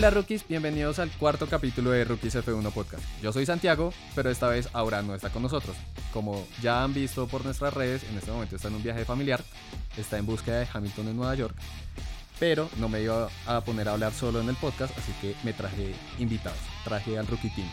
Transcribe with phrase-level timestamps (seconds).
[0.00, 3.02] Hola rookies, bienvenidos al cuarto capítulo de Rookies F1 Podcast.
[3.20, 5.76] Yo soy Santiago, pero esta vez Aura no está con nosotros.
[6.10, 9.44] Como ya han visto por nuestras redes, en este momento está en un viaje familiar,
[9.98, 11.54] está en búsqueda de Hamilton en Nueva York,
[12.38, 15.52] pero no me iba a poner a hablar solo en el podcast, así que me
[15.52, 17.68] traje invitados, traje al Rookie Team.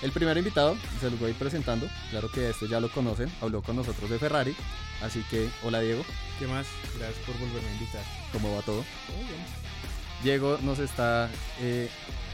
[0.00, 3.30] El primer invitado, se los voy a ir presentando, claro que este ya lo conocen,
[3.42, 4.56] habló con nosotros de Ferrari,
[5.02, 6.02] así que hola Diego,
[6.38, 6.66] ¿Qué más?
[6.98, 8.02] Gracias por volverme a invitar.
[8.32, 8.82] ¿cómo va todo?
[9.06, 9.65] Todo bien.
[10.22, 11.28] Diego nos está.
[11.60, 11.88] eh,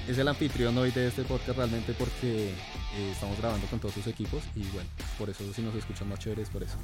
[0.08, 4.06] es el anfitrión hoy de este podcast realmente porque eh, estamos grabando con todos sus
[4.08, 6.77] equipos y bueno, por eso si nos escuchan más chéveres, por eso.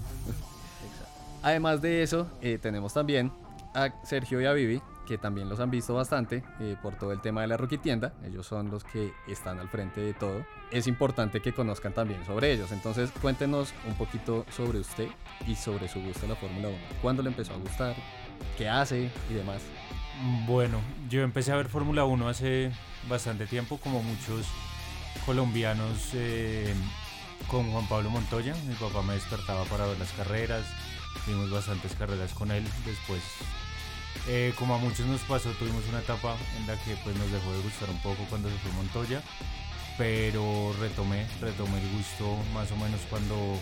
[1.42, 3.32] Además de eso, eh, tenemos también
[3.74, 7.20] a Sergio y a Vivi, que también los han visto bastante eh, por todo el
[7.20, 8.12] tema de la Rookie Tienda.
[8.24, 10.44] Ellos son los que están al frente de todo.
[10.70, 12.70] Es importante que conozcan también sobre ellos.
[12.72, 15.08] Entonces, cuéntenos un poquito sobre usted
[15.46, 16.78] y sobre su gusto en la Fórmula 1.
[17.02, 17.96] ¿Cuándo le empezó a gustar?
[18.56, 19.10] ¿Qué hace?
[19.30, 19.62] Y demás.
[20.20, 22.72] Bueno, yo empecé a ver Fórmula 1 hace
[23.08, 24.46] bastante tiempo, como muchos
[25.24, 26.74] colombianos eh,
[27.46, 28.56] con Juan Pablo Montoya.
[28.66, 30.64] Mi papá me despertaba para ver las carreras,
[31.24, 32.64] vimos bastantes carreras con él.
[32.84, 33.22] Después,
[34.26, 37.52] eh, como a muchos nos pasó, tuvimos una etapa en la que pues, nos dejó
[37.52, 39.22] de gustar un poco cuando se fue Montoya,
[39.98, 43.56] pero retomé, retomé el gusto más o menos cuando,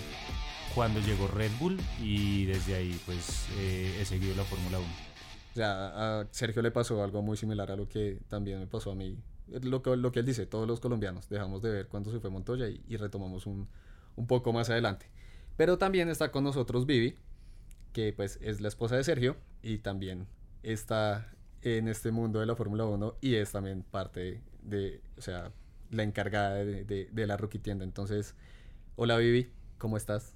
[0.75, 5.17] cuando llegó Red Bull y desde ahí pues eh, he seguido la Fórmula 1.
[5.57, 8.91] O sea, a Sergio le pasó algo muy similar a lo que también me pasó
[8.91, 9.17] a mí.
[9.49, 12.29] Lo que, lo que él dice, todos los colombianos dejamos de ver cuando se fue
[12.31, 13.67] Montoya y, y retomamos un,
[14.17, 15.07] un poco más adelante.
[15.57, 17.17] Pero también está con nosotros Vivi,
[17.95, 20.27] que pues es la esposa de Sergio y también
[20.63, 25.53] está en este mundo de la Fórmula 1 y es también parte de, o sea,
[25.91, 27.85] la encargada de, de- de la rookie tienda.
[27.85, 28.35] Entonces,
[28.97, 30.35] hola Vivi, ¿cómo estás?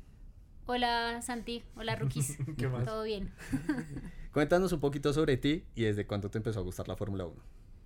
[0.73, 2.39] Hola Santi, hola rookies.
[2.57, 2.85] ¿Qué más?
[2.85, 3.33] ¿Todo bien?
[4.33, 7.35] Cuéntanos un poquito sobre ti y desde cuándo te empezó a gustar la Fórmula 1.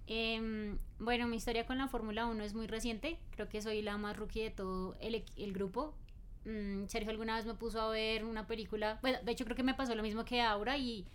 [0.07, 3.19] Em, bueno, mi historia con la Fórmula 1 es muy reciente.
[3.31, 5.95] Creo que soy la más rookie de todo el, el grupo.
[6.45, 8.99] Mm, Sergio alguna vez me puso a ver una película.
[9.01, 11.07] Bueno, de hecho creo que me pasó lo mismo que Aura y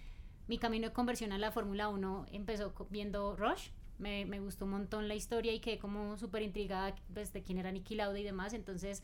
[0.47, 3.69] mi camino de conversión a la Fórmula 1 empezó viendo Rush.
[4.00, 7.59] Me, me gustó un montón la historia y quedé como súper intrigada pues, de quién
[7.59, 8.53] era Nicky Lauda y demás.
[8.53, 9.03] Entonces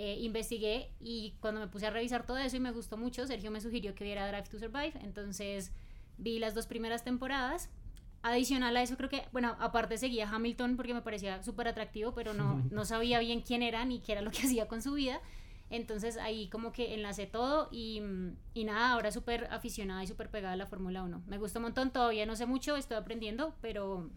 [0.00, 3.50] eh, investigué y cuando me puse a revisar todo eso y me gustó mucho, Sergio
[3.50, 4.92] me sugirió que viera Drive to Survive.
[5.02, 5.72] Entonces
[6.18, 7.68] vi las dos primeras temporadas.
[8.22, 12.14] Adicional a eso, creo que, bueno, aparte seguía a Hamilton porque me parecía súper atractivo,
[12.14, 14.92] pero no, no sabía bien quién era ni qué era lo que hacía con su
[14.94, 15.20] vida.
[15.68, 18.00] Entonces ahí como que enlacé todo y,
[18.54, 21.24] y nada, ahora súper aficionada y súper pegada a la Fórmula 1.
[21.26, 24.08] Me gusta un montón, todavía no sé mucho, estoy aprendiendo, pero,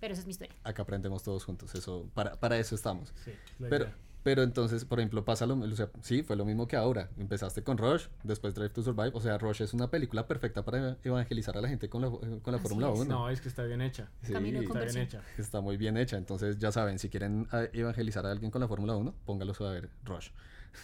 [0.00, 0.54] pero esa es mi historia.
[0.64, 3.14] Acá aprendemos todos juntos, eso, para, para eso estamos.
[3.24, 3.96] Sí, Pero, idea.
[4.22, 7.08] Pero entonces, por ejemplo, pasa lo o sea, sí, fue lo mismo que ahora.
[7.18, 9.12] Empezaste con Rush, después Drive to Survive.
[9.14, 12.52] O sea, Rush es una película perfecta para evangelizar a la gente con la, con
[12.52, 13.00] la Fórmula es.
[13.00, 13.04] 1.
[13.04, 14.10] No, es que está bien hecha.
[14.22, 15.22] Sí, Camino de Está bien hecha.
[15.38, 16.18] está muy bien hecha.
[16.18, 19.70] Entonces, ya saben, si quieren ah, evangelizar a alguien con la Fórmula 1, póngalos a
[19.70, 20.30] ver Rush.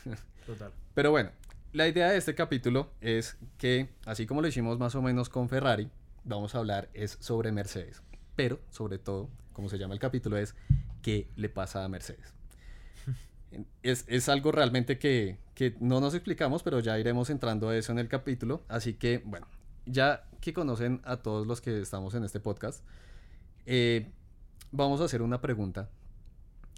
[0.47, 0.73] Total.
[0.95, 1.31] Pero bueno,
[1.73, 5.51] la idea de este capítulo es que, así como lo hicimos más o menos con
[5.51, 5.91] Ferrari,
[6.25, 8.03] vamos a hablar es sobre Mercedes.
[8.35, 10.55] Pero, sobre todo, como se llama el capítulo, es
[11.03, 12.36] qué le pasa a Mercedes.
[13.83, 17.93] Es, es algo realmente que, que no nos explicamos, pero ya iremos entrando a eso
[17.93, 18.63] en el capítulo.
[18.69, 19.47] Así que, bueno,
[19.87, 22.85] ya que conocen a todos los que estamos en este podcast,
[23.65, 24.11] eh,
[24.73, 25.89] vamos a hacer una pregunta.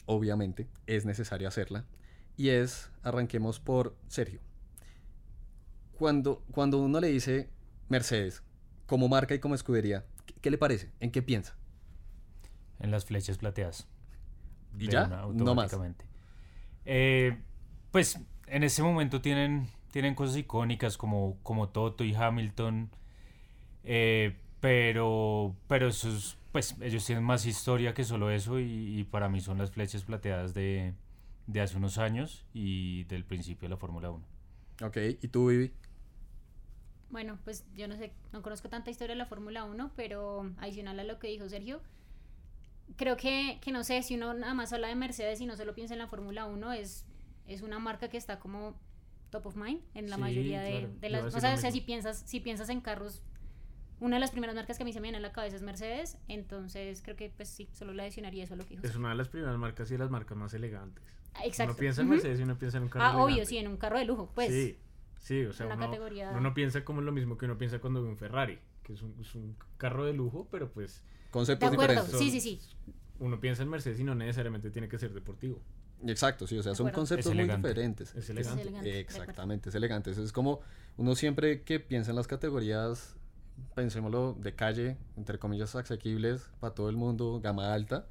[0.06, 1.84] Obviamente, es necesario hacerla.
[2.36, 4.40] Y es, arranquemos por Sergio.
[5.98, 7.50] Cuando, cuando uno le dice
[7.88, 8.42] Mercedes,
[8.86, 10.92] como marca y como escudería, ¿qué, qué le parece?
[11.00, 11.56] ¿En qué piensa?
[12.78, 13.88] En las flechas plateadas.
[14.78, 15.08] ¿Y ya?
[15.32, 15.74] No más.
[16.90, 17.36] Eh,
[17.92, 22.90] pues en ese momento tienen, tienen cosas icónicas como, como Toto y Hamilton.
[23.84, 29.28] eh, pero, pero esos, pues ellos tienen más historia que solo eso y, y para
[29.28, 30.94] mí son las flechas plateadas de,
[31.46, 34.26] de hace unos años y del principio de la Fórmula 1.
[34.82, 35.72] Ok, ¿y tú, Vivi?
[37.10, 41.00] Bueno, pues yo no sé, no conozco tanta historia de la Fórmula 1, pero adicional
[41.00, 41.80] a lo que dijo Sergio,
[42.96, 45.74] creo que, que no sé, si uno nada más habla de Mercedes y no solo
[45.74, 47.06] piensa en la Fórmula 1, es,
[47.46, 48.78] es una marca que está como
[49.30, 51.34] top of mind en la Sí, mayoría de, claro, de las...
[51.34, 53.22] O sea, lo o sea, si piensas, si piensas en carros,
[54.00, 55.62] una de las primeras marcas que a mí se me viene a la cabeza es
[55.62, 58.96] Mercedes, entonces creo que pues sí, solo le adicionaría eso a lo que dijo Es
[58.96, 61.04] una de las primeras marcas y de las marcas más elegantes.
[61.34, 61.72] Ah, Exacto.
[61.72, 62.08] Uno piensa en.
[62.08, 64.30] Mercedes y uno piensa en un carro Ah, obvio, sí, en un carro de lujo,
[64.34, 64.50] pues.
[64.50, 64.78] Sí,
[65.18, 67.80] sí, o sea, una uno, categoría- uno no piensa como lo mismo que uno piensa
[67.80, 71.32] cuando ve un Ferrari, que es un, es un carro de lujo, pero pues De
[71.32, 72.18] Conceptos acuerdo, diferentes.
[72.18, 72.60] sí, sí, sí.
[73.18, 75.60] uno piensa en Mercedes y no necesariamente tiene que ser deportivo.
[76.06, 78.14] Exacto, sí, o sea, De son conceptos muy diferentes.
[78.14, 78.62] Es elegante.
[78.62, 80.10] elegante, de Exactamente, es elegante.
[80.12, 80.60] Es como
[80.96, 83.16] uno siempre que piensa en las categorías,
[83.74, 88.06] pensémoslo, de calle, entre comillas, asequibles para todo el mundo, gama alta,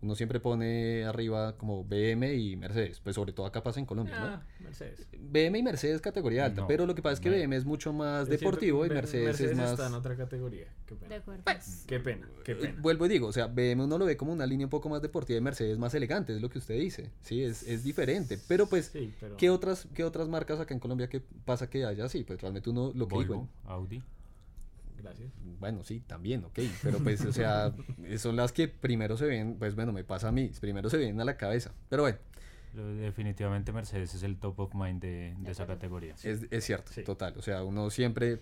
[0.00, 4.14] uno siempre pone arriba como BM y Mercedes, pues sobre todo acá pasa en Colombia,
[4.16, 5.08] Ah, Mercedes.
[5.12, 5.18] ¿no?
[5.30, 7.36] BM y Mercedes categoría alta, No, pero lo que pasa es que no.
[7.36, 9.72] BM es mucho más deportivo y Mer- Mercedes, es más...
[9.72, 10.66] está en otra categoría.
[10.86, 11.08] Qué pena.
[11.08, 11.42] De acuerdo.
[11.86, 12.74] Qué pena, qué Eh, pena.
[12.80, 15.02] Vuelvo y digo, o sea, BM uno lo ve como una línea un poco más
[15.02, 18.68] deportiva y Mercedes más elegante, es lo que usted dice, sí, es, es diferente, pero
[18.68, 18.90] pues...
[18.92, 22.22] Sí, pero ¿Qué otras, ¿Qué otras marcas acá en Colombia que pasa que haya así?
[22.22, 23.34] Pues realmente uno lo que digo.
[23.34, 24.02] Volvo, Audi.
[24.96, 25.28] gracias.
[25.60, 26.58] Bueno, sí, también, ok.
[26.82, 27.72] Pero pues, o sea,
[28.18, 31.20] son las que primero se ven, pues bueno, me pasa a mí, primero se ven
[31.20, 31.72] a la cabeza.
[31.88, 32.18] Pero bueno,
[32.74, 36.14] Definitivamente Mercedes es el top of mind de, de esa categoría.
[36.22, 37.02] es, es cierto, Sí.
[37.02, 37.34] total.
[37.36, 38.40] O sea, uno siempre,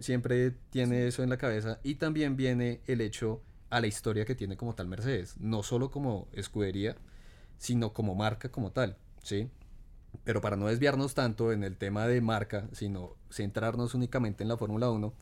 [0.00, 4.34] siempre tiene eso en la cabeza y también viene el hecho a la historia que
[4.34, 5.36] tiene como tal Mercedes.
[5.38, 6.96] No solo como escudería,
[7.56, 9.48] sino como marca como tal, ¿sí?
[10.24, 14.56] Pero para no desviarnos tanto en el tema de marca, sino centrarnos únicamente en la
[14.56, 15.14] Fórmula 1,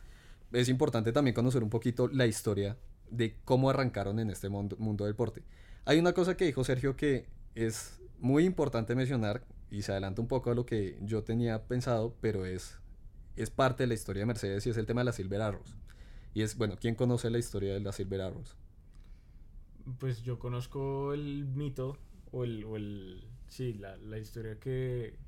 [0.61, 2.79] es importante también conocer un poquito la historia
[3.11, 5.43] de cómo arrancaron en este mundo, mundo del deporte.
[5.85, 10.29] Hay una cosa que dijo Sergio que es muy importante mencionar y se adelanta un
[10.29, 12.79] poco a lo que yo tenía pensado, pero es,
[13.37, 15.77] es parte de la historia de Mercedes y es el tema de las Silver Arrows.
[16.33, 18.57] Y es, bueno, ¿quién conoce la historia de las Silver Arrows?
[19.99, 21.99] Pues yo conozco el mito
[22.33, 25.19] o el, o el sí, la, la historia que,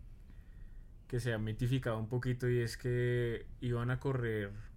[1.07, 4.68] que se ha mitificado un poquito y es que iban a correr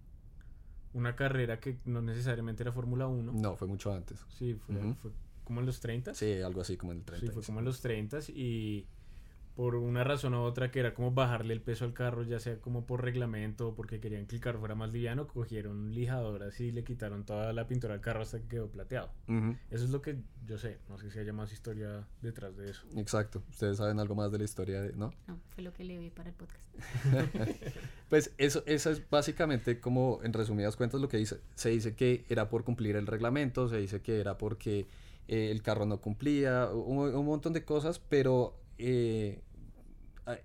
[0.94, 3.32] una carrera que no necesariamente era Fórmula 1.
[3.32, 4.24] No, fue mucho antes.
[4.28, 4.94] Sí, fue, Ujú.
[4.94, 5.10] fue
[5.44, 6.14] como en los 30.
[6.14, 7.26] Sí, algo así como en el 30.
[7.26, 8.86] Sí, fue como en los 30 y
[9.54, 12.56] por una razón u otra que era como bajarle el peso al carro, ya sea
[12.60, 16.72] como por reglamento o porque querían que el carro fuera más liviano, cogieron lijadoras y
[16.72, 19.10] le quitaron toda la pintura al carro hasta que quedó plateado.
[19.70, 20.16] Eso es lo que
[20.46, 22.82] yo sé, no sé si haya más historia detrás de eso.
[22.96, 23.42] Exacto.
[23.50, 25.12] Ustedes saben algo más de la historia, de- ¿no?
[25.26, 26.62] No, fue lo que le vi para el podcast.
[28.08, 31.38] Pues eso, eso es básicamente como en resumidas cuentas lo que dice.
[31.54, 34.86] Se dice que era por cumplir el reglamento, se dice que era porque
[35.28, 39.42] eh, el carro no cumplía, un, un montón de cosas, pero eh,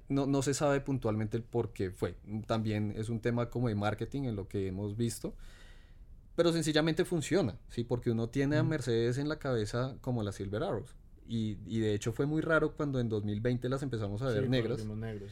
[0.10, 2.16] no, no se sabe puntualmente el por qué fue.
[2.46, 5.36] También es un tema como de marketing en lo que hemos visto.
[6.36, 7.84] Pero sencillamente funciona, ¿sí?
[7.84, 8.64] Porque uno tiene a.
[8.64, 10.96] Mercedes en la cabeza como las Silver Arrows.
[11.28, 14.80] Y, y de hecho fue muy raro cuando en 2020 las empezamos a ver negras,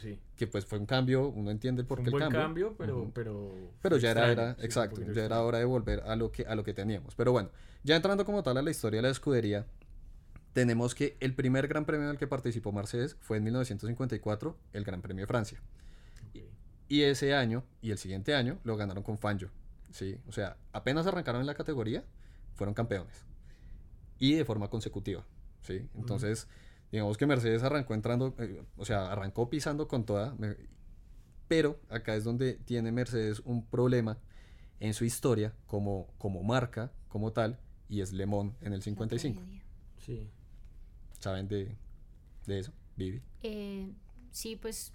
[0.02, 0.20] sí.
[0.36, 2.76] que pues fue un cambio, uno entiende el Fue por un qué el cambio.
[2.76, 2.76] cambio,
[3.82, 6.46] pero, ya era, extraño, era sí, exacto, ya era hora de volver a lo que
[6.46, 7.16] a lo que teníamos.
[7.16, 7.50] Pero bueno,
[7.84, 9.68] ya entrando como tal a la historia de la escudería,
[10.56, 14.86] tenemos que el primer Gran Premio en el que participó Mercedes fue en 1954, el
[14.86, 15.62] Gran Premio de Francia.
[16.88, 19.50] Y ese año y el siguiente año lo ganaron con Fangio,
[19.92, 20.18] ¿sí?
[20.28, 22.06] O sea, apenas arrancaron en la categoría,
[22.56, 23.26] fueron campeones.
[24.18, 25.26] Y de forma consecutiva,
[25.62, 25.90] ¿sí?
[25.96, 26.48] Entonces,
[26.90, 30.56] digamos que Mercedes arrancó entrando, eh, o sea, arrancó pisando con toda, me-
[31.50, 34.18] pero acá es donde tiene Mercedes un problema
[34.80, 37.60] en su historia como, como marca, como tal,
[37.90, 39.42] y es Le Mans en el 55.
[39.42, 39.66] La tragedia.
[39.98, 40.30] Sí.
[41.20, 41.76] ¿Saben de,
[42.46, 43.22] de eso, Vivi?
[43.44, 43.90] Eh,
[44.32, 44.94] sí, pues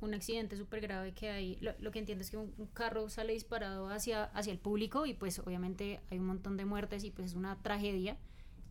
[0.00, 1.56] un accidente súper grave que hay.
[1.60, 5.06] Lo, lo que entiendo es que un, un carro sale disparado hacia, hacia el público
[5.06, 8.18] y pues obviamente hay un montón de muertes y pues es una tragedia.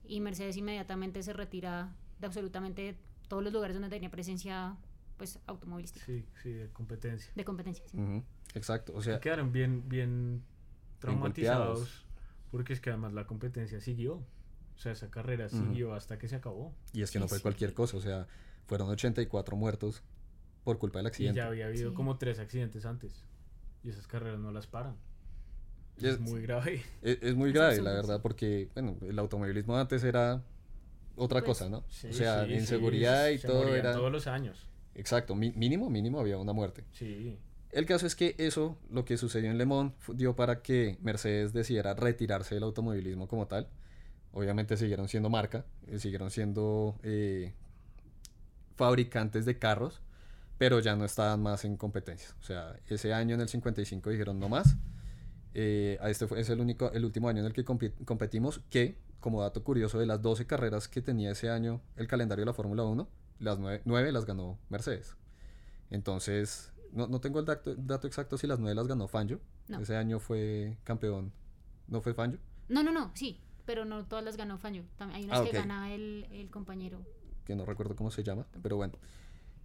[0.06, 2.96] Y Mercedes inmediatamente se retira de absolutamente
[3.28, 4.75] todos los lugares donde tenía presencia
[5.18, 7.32] pues automovilística, Sí, sí, de competencia.
[7.36, 7.86] de competencia.
[7.88, 7.98] sí.
[7.98, 8.24] Ujú,
[8.56, 10.44] Exacto, o Y sea, quedaron bien, bien
[11.00, 12.06] traumatizados golpeados.
[12.52, 14.22] porque es que además la competencia siguió.
[14.84, 16.74] O sea, esa carrera siguió hasta que se acabó.
[16.92, 17.42] y es que no fue sí.
[17.42, 18.28] cualquier cosa, o sea,
[18.68, 20.04] fueron 84 muertos
[20.66, 21.38] por culpa del Y accidente.
[21.38, 21.96] ya había habido Sí.
[21.96, 23.24] como tres accidentes antes.
[23.82, 24.98] Y esas carreras no las paran.
[25.98, 26.82] Y Es, es- muy grave.
[27.02, 30.44] Es, es muy grave, la verdad, porque bueno, el automovilismo antes era
[31.16, 31.86] otra Pues, cosa, ¿no?
[31.88, 33.94] Sí, o sea, sí, en sí, seguridad y se todo era...
[33.94, 34.68] todos los años.
[34.96, 36.84] Exacto, mi- mínimo, mínimo había una muerte.
[36.92, 37.40] Sí.
[37.72, 41.54] El caso es que eso, lo que sucedió en Le Mans, dio para que Mercedes
[41.54, 43.70] decidiera retirarse del automovilismo como tal.
[44.34, 47.54] Obviamente siguieron siendo marca, eh, siguieron siendo eh,
[48.75, 50.02] fabricantes de carros,
[50.58, 52.36] pero ya no estaban más en competencias.
[52.40, 54.75] O sea, ese año en el 55 dijeron no más.
[55.54, 59.42] Eh, este fue, es el, único, el último año en el que competimos, que, como
[59.42, 62.84] dato curioso, de las 12 carreras que tenía ese año el calendario de la Fórmula
[62.84, 63.08] 1,
[63.40, 65.16] las 9, las ganó Mercedes.
[65.92, 69.40] Entonces, no, no tengo el dato, dato exacto si las 9 las ganó Fangio.
[69.68, 69.80] No.
[69.80, 71.32] Ese año fue campeón.
[71.88, 72.40] ¿No fue Fangio?
[72.68, 74.58] No, no, no, sí, pero no todas las ganó.
[74.60, 75.55] También hay unas Ah, que ok.
[75.55, 77.00] gana el, el compañero.
[77.46, 78.93] que no recuerdo cómo se llama, pero bueno.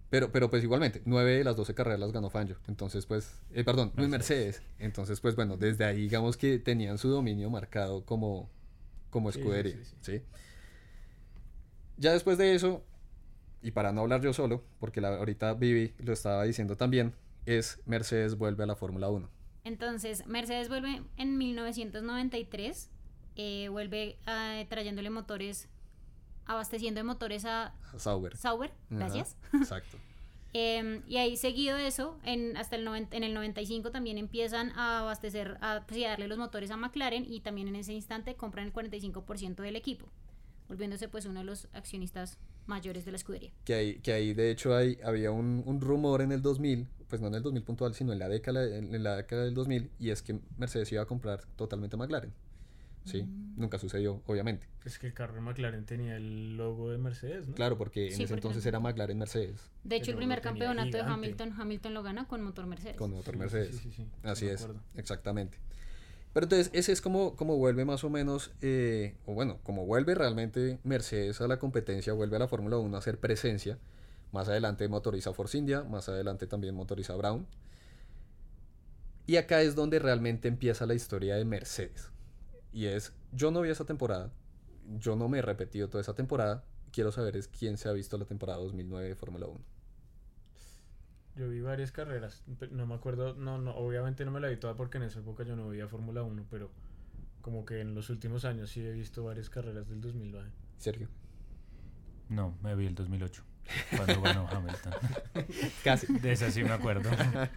[0.09, 2.57] Pero, pero pues igualmente, nueve de las 12 carreras las ganó Fangio.
[2.67, 4.63] Entonces, pues, eh, perdón, no Mercedes.
[4.79, 8.49] Entonces, pues bueno, desde ahí digamos que tenían su dominio marcado como,
[9.11, 9.75] como sí, escudería.
[9.83, 9.95] sí, sí.
[10.01, 10.23] ¿sí?
[11.97, 12.83] Ya después de eso,
[13.61, 17.13] y para no hablar yo solo, porque la, ahorita Vivi lo estaba diciendo también,
[17.45, 19.29] es Mercedes vuelve a la Fórmula 1.
[19.65, 22.89] Entonces, Mercedes vuelve en 1993,
[23.35, 25.67] eh, vuelve ah, trayéndole motores,
[26.45, 28.35] abasteciendo de motores a a Sauber.
[28.37, 29.37] Sauber, Ajá, gracias.
[29.53, 29.97] Exacto.
[30.51, 34.99] Em, y ahí seguido eso, en, hasta el, noven- en el 95 también empiezan a
[35.01, 38.35] abastecer, a, pues, y a darle los motores a McLaren y también en ese instante
[38.35, 40.07] compran el 45% del equipo,
[40.67, 43.51] volviéndose pues uno de los accionistas mayores de la escudería.
[43.63, 47.21] Que ahí, que ahí de hecho hay, había un, un rumor en el 2000, pues
[47.21, 49.91] no en el 2000 puntual, sino en la, década, en, en la década del 2000,
[49.99, 52.33] y es que Mercedes iba a comprar totalmente McLaren.
[53.05, 53.25] Sí,
[53.55, 54.67] nunca sucedió, obviamente.
[54.85, 57.55] Es que el carro de McLaren tenía el logo de Mercedes, ¿no?
[57.55, 60.97] Claro, porque en ese porque entonces no- era McLaren Mercedes, De hecho, el primer campeonato
[60.97, 61.03] de.
[61.03, 62.97] Hamilton, Hamilton lo gana con motor Mercedes.
[62.97, 63.75] con motor Sí, Mercedes.
[63.77, 64.81] sí, sí, sí, Así es, acuerdo.
[64.95, 65.57] exactamente.
[66.33, 70.13] Pero entonces ese es como, como vuelve más o menos, eh, o bueno, como vuelve
[70.13, 73.79] realmente Mercedes a la competencia, vuelve a la Fórmula 1 a hacer presencia.
[74.31, 77.47] Más adelante motoriza Force India, más adelante también motoriza Brown.
[79.25, 82.11] Y acá es donde realmente empieza la historia de Mercedes.
[82.71, 84.31] Y es, yo no vi esa temporada,
[84.99, 88.17] yo no me he repetido toda esa temporada, quiero saber es quién se ha visto
[88.17, 89.59] la temporada 2009 de Fórmula 1.
[91.35, 94.75] Yo vi varias carreras, no me acuerdo, no, no, obviamente no me la vi toda
[94.75, 96.69] porque en esa época yo no veía Fórmula 1, pero
[97.41, 100.49] como que en los últimos años sí he visto varias carreras del 2009.
[100.77, 101.07] Sergio.
[102.27, 103.43] No, me vi el 2008,
[103.95, 104.93] cuando ganó Hamilton.
[105.83, 107.09] Casi, De esa sí me acuerdo.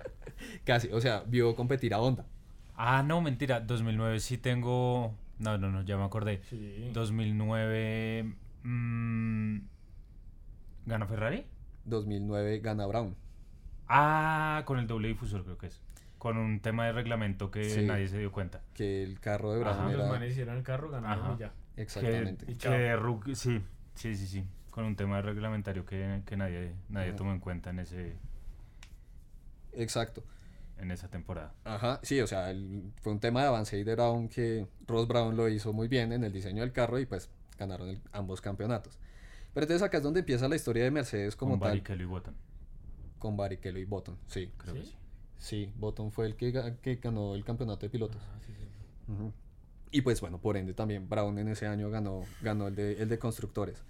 [0.65, 2.25] casi, o sea, vio competir a Honda.
[2.85, 3.61] Ah, no, mentira.
[3.61, 5.15] 2009 sí tengo.
[5.39, 6.43] No, no, no, ya me acordé.
[6.51, 6.91] Sí.
[6.93, 8.35] 2009.
[8.65, 9.59] mm,
[10.87, 11.47] ¿Gana Ferrari?
[11.85, 13.15] 2009 gana Brown.
[13.89, 15.81] Ah, con el doble difusor creo que es.
[16.19, 17.83] Con un tema de reglamento que Sí.
[17.85, 18.61] nadie se dio cuenta.
[18.75, 19.93] que el carro de Brown Ajá.
[19.93, 21.35] Los manes hicieron el carro, ganaron Ajá.
[21.35, 21.53] y ya.
[21.77, 22.73] exactamente Que, Y que chao.
[22.73, 23.61] de rookie- sí,
[23.95, 24.45] sí, sí, sí.
[24.71, 27.17] Con un tema de reglamentario que, que nadie, nadie Ajá.
[27.17, 28.17] tomó en cuenta en ese
[29.73, 30.23] exacto
[30.83, 31.55] en esa temporada.
[31.65, 35.07] ajá sí o sea el- fue un tema de avance y de Brown que Ross
[35.09, 38.41] Brown lo hizo muy bien en el diseño del carro y pues ganaron el- ambos
[38.41, 38.99] campeonatos
[39.55, 42.07] pero entonces acá es donde empieza la historia de Mercedes como con tal Barrichello y
[42.07, 42.35] Button,
[43.19, 44.87] con Barrichello y Button sí creo que ¿Sí?
[44.87, 44.97] sí.
[45.67, 48.69] sí Button fue el que, ga- que ganó el campeonato de pilotos Ah, sí, sí.
[49.95, 53.09] Y pues bueno, por ende también Brown en ese año ganó, ganó el, de, el
[53.11, 53.83] de constructores.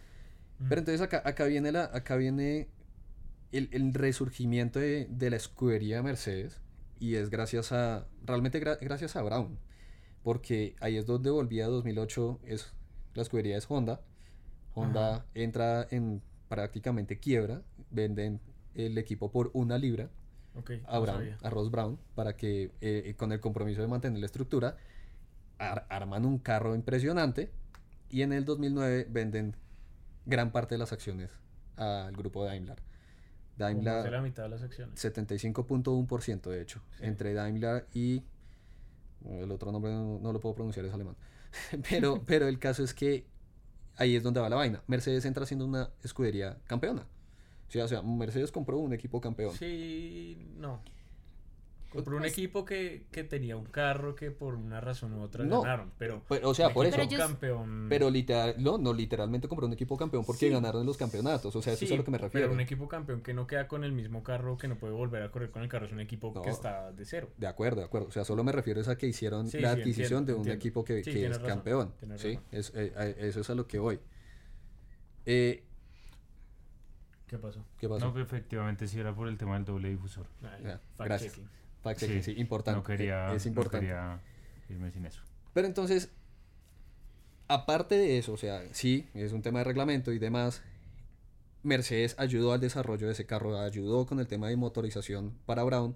[0.69, 2.67] Pero entonces acá, acá viene, la, acá viene
[3.53, 6.61] el, el resurgimiento de, de la escudería de Mercedes
[7.03, 9.59] y es gracias a, realmente gra- gracias a Brown,
[10.23, 12.73] porque ahí es donde volvía 2008, es,
[13.15, 14.01] la escudería es Honda,
[14.75, 18.41] Honda entra en prácticamente quiebra, venden
[18.75, 20.11] el equipo por una libra
[20.87, 24.77] a Brown, a Ross Brown, para que eh, con el compromiso de mantener la estructura,
[25.59, 27.51] ar- arman un carro impresionante
[28.11, 29.57] y en el 2009 venden
[30.25, 31.31] gran parte de las acciones
[31.77, 32.81] al grupo Daimler.
[33.69, 35.03] De la Daimler mitad de las acciones.
[35.05, 37.05] 75.1% de hecho, Sí.
[37.05, 38.23] entre Daimler y
[39.25, 41.17] el otro nombre no, no lo puedo pronunciar, es alemán.
[41.91, 43.27] pero, pero el caso es que
[43.97, 44.83] ahí es donde va la vaina.
[44.87, 47.07] Mercedes entra siendo una escudería campeona.
[47.69, 49.55] Sí, o sea, Mercedes compró un equipo campeón.
[49.55, 50.81] Sí, no.
[51.93, 55.45] Compró un Pues- equipo que, que tenía un carro que por una razón u otra
[55.45, 55.61] No.
[55.63, 56.23] ganaron, pero...
[56.29, 56.97] Pero, o sea, por eso.
[56.97, 57.87] Pero campeón...
[57.89, 60.49] Pero literal, no, no, literalmente compró un equipo campeón porque Sí.
[60.51, 61.55] ganaron los campeonatos.
[61.55, 62.47] O sea, eso es Sí, a lo que me refiero.
[62.47, 65.23] Pero un equipo campeón que no queda con el mismo carro, que no puede volver
[65.23, 66.43] a correr con el carro, es un equipo No.
[66.43, 67.31] que está de cero.
[67.37, 68.09] De acuerdo, de acuerdo.
[68.09, 70.33] O sea, solo me refiero es a que hicieron Sí, la sí, adquisición entiendo, de
[70.35, 70.57] un entiendo.
[70.59, 71.95] equipo que, Sí, que es razón, campeón.
[72.17, 72.39] ¿sí?
[72.51, 74.01] Es, eh, eso es a lo que voy.
[75.27, 75.65] Eh,
[77.27, 77.65] ¿Qué pasó?
[77.79, 78.07] ¿Qué pasó?
[78.07, 80.27] No, que efectivamente sí era por el tema del doble difusor.
[80.43, 80.81] Ay, Ya,
[81.83, 82.17] fact checking.
[82.21, 82.79] Checking, sí, importante.
[82.79, 83.87] No quería, es no importante.
[83.87, 84.21] quería
[84.69, 85.21] irme sin eso.
[85.53, 86.11] Pero entonces,
[87.49, 90.63] aparte de eso, o sea, sí, es un tema de reglamento y demás.
[91.63, 95.95] Mercedes ayudó al desarrollo de ese carro, ayudó con el tema de motorización para Brown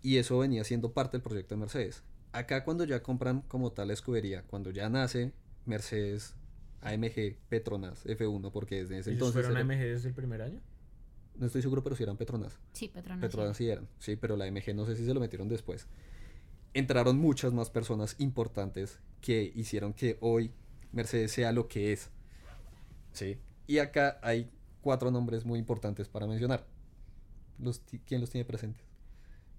[0.00, 2.04] y eso venía siendo parte del proyecto de Mercedes.
[2.32, 5.32] Acá cuando ya compran como tal la escudería, cuando ya nace
[5.66, 6.34] Mercedes
[6.82, 9.46] AMG Petronas F1, porque desde ese ¿Ellos entonces...
[9.46, 10.60] fueron era- AMG desde el primer año?
[11.38, 12.58] No estoy seguro, pero si eran Petronas.
[12.72, 13.20] Sí, Petronas.
[13.20, 13.64] Petronas sí.
[13.64, 15.86] sí eran, sí, pero la MG no sé si se lo metieron después.
[16.74, 20.52] Entraron muchas más personas importantes que hicieron que hoy
[20.92, 22.10] Mercedes sea lo que es.
[23.12, 23.38] Sí.
[23.66, 26.66] Y acá hay cuatro nombres muy importantes para mencionar.
[27.58, 28.84] Los, ¿Quién los tiene presentes?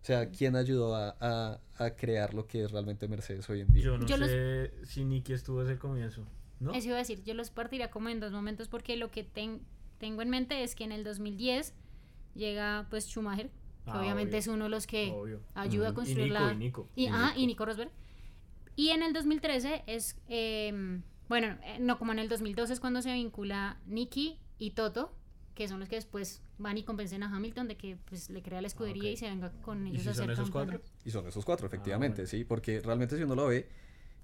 [0.01, 3.73] O sea, ¿quién ayudó a, a- a crear lo que es realmente Mercedes hoy en
[3.73, 3.83] día?
[3.83, 6.25] Yo no Yo los- sé si Nicky estuvo desde el comienzo,
[6.61, 6.73] ¿no?
[6.73, 9.61] Eso iba a decir, yo los partiría como en dos momentos porque lo que ten-
[9.99, 11.73] tengo en mente es que en el 2010
[12.35, 13.47] llega pues Schumacher,
[13.85, 14.39] que Ah, obviamente obvio.
[14.39, 15.41] es uno de los que Obvio.
[15.55, 16.01] ayuda a Ujú.
[16.01, 16.53] Y construir Nico, la...
[16.53, 16.89] y Nico.
[16.95, 17.23] Y, Y Nico.
[17.37, 17.91] y Nico Rosberg.
[18.75, 23.01] Y en el 2013 es, eh, bueno, eh, no, como en el 2012 es cuando
[23.01, 25.11] se vincula Nicky y Toto,
[25.53, 28.61] que son los que después van y convencen a Hamilton de que pues le crea
[28.61, 29.13] la escudería ok.
[29.13, 30.81] y se venga con ¿Y ellos si a son hacer esos cuatro?
[31.03, 32.29] Y son esos cuatro, efectivamente, bueno.
[32.29, 33.67] sí, porque realmente si uno lo ve,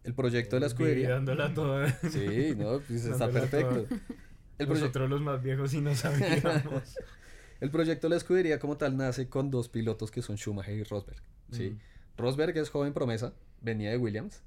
[0.03, 1.09] el proyecto de la escudería...
[1.09, 1.89] dándola toda.
[2.09, 3.83] Sí, no, pues está Dándola toda.
[4.57, 4.69] El.
[4.69, 6.97] Nosotros los más viejos sí no sabíamos.
[7.61, 10.83] El proyecto de la escudería como tal nace con dos pilotos que son Schumacher y
[10.83, 11.21] Rosberg.
[11.51, 11.77] ¿sí?
[12.17, 14.43] Rosberg es joven promesa, venía de Williams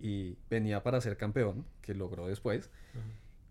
[0.00, 2.70] y venía para ser campeón, que logró después.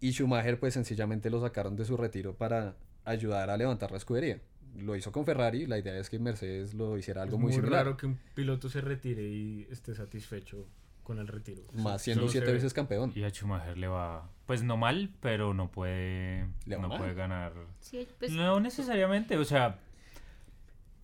[0.01, 4.41] Y Schumacher pues sencillamente lo sacaron de su retiro para ayudar a levantar la escudería.
[4.75, 7.55] Lo hizo con Ferrari, la idea es que Mercedes lo hiciera algo es muy, muy
[7.55, 7.85] similar.
[7.85, 10.67] raro que un piloto se retire y esté satisfecho
[11.07, 11.61] con el retiro.
[11.71, 12.53] Más siendo siete ve.
[12.53, 13.13] veces campeón.
[13.15, 16.97] Y a Schumacher le va, pues no mal, pero no puede, ¿Le va no mal?
[16.97, 17.53] puede ganar.
[17.79, 19.79] Sí, pues, No necesariamente, o sea,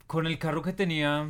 [0.06, 1.30] con el carro que tenía,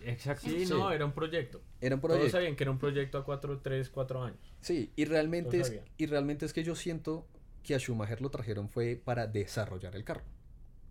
[0.00, 0.48] exacto.
[0.48, 1.62] Sí, no, era un proyecto.
[1.80, 2.36] Era un Todos proyecto.
[2.36, 4.54] sabían que era un proyecto a 4, 3, 4 años.
[4.60, 7.26] Sí, y realmente, es, y realmente es que yo siento
[7.62, 10.22] que a Schumacher lo trajeron fue para desarrollar el carro.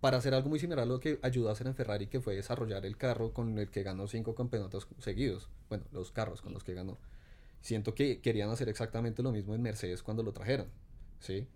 [0.01, 2.35] Para hacer algo muy similar a lo que ayudó a hacer en Ferrari, que fue
[2.35, 5.49] desarrollar el carro con el que ganó cinco campeonatos seguidos.
[5.69, 6.97] Bueno, los carros con los que ganó.
[7.61, 10.67] Siento que querían hacer exactamente lo mismo en Mercedes cuando lo trajeron.
[11.19, 11.47] ¿Sí?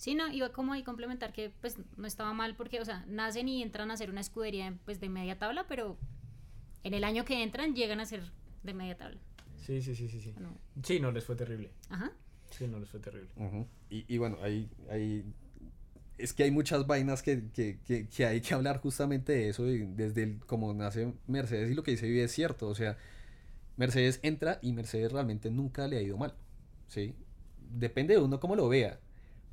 [0.00, 3.48] Sí, no, iba como ahí complementar que pues no estaba mal porque, o sea, nacen
[3.50, 5.98] y entran a hacer una escudería pues de media tabla, pero
[6.84, 8.22] en el año que entran llegan a ser
[8.62, 9.20] de media tabla.
[9.58, 10.20] Sí, sí, sí, sí.
[10.22, 10.56] Sí, No.
[10.82, 11.70] sí no les fue terrible.
[11.90, 12.12] Ajá.
[12.50, 13.28] Sí, no les fue terrible.
[13.36, 13.66] Ujú.
[13.90, 15.22] y, y bueno, ahí, ahí
[16.16, 19.68] es que hay muchas vainas que, que- que- que hay que hablar justamente de eso,
[19.68, 22.96] y desde el, cómo nace Mercedes y lo que dice Vivi es cierto, o sea,
[23.76, 26.32] Mercedes entra y Mercedes realmente nunca le ha ido mal,
[26.88, 27.14] ¿sí?
[27.70, 28.98] Depende de uno cómo lo vea,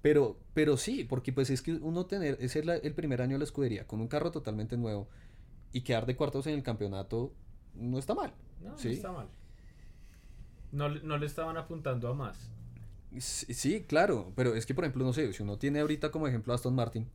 [0.01, 3.33] pero, pero sí, porque pues es que uno tener, ese es la- el primer año
[3.33, 5.07] de la escudería, con un carro totalmente nuevo
[5.73, 7.33] y quedar de cuartos en el campeonato
[7.75, 8.33] no está mal,
[8.63, 8.87] No, ¿sí?
[8.89, 9.27] no está mal.
[10.71, 12.49] No, le- no le estaban apuntando a más.
[13.17, 16.27] Sí, sí, claro, pero es que por ejemplo, no sé, si uno tiene ahorita como
[16.27, 17.07] ejemplo a Aston Martin,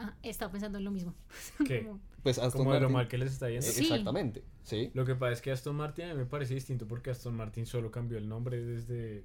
[0.00, 1.12] Ah, estaba pensando en lo mismo.
[1.66, 1.82] ¿Qué?
[1.82, 3.66] Como- pues Aston Como de lo mal que les está yendo.
[3.66, 3.84] Eh, Sí.
[3.84, 4.90] Exactamente, sí.
[4.94, 7.66] Lo que pasa es que Aston Martin a mí me parece distinto porque Aston Martin
[7.66, 9.24] solo cambió el nombre desde...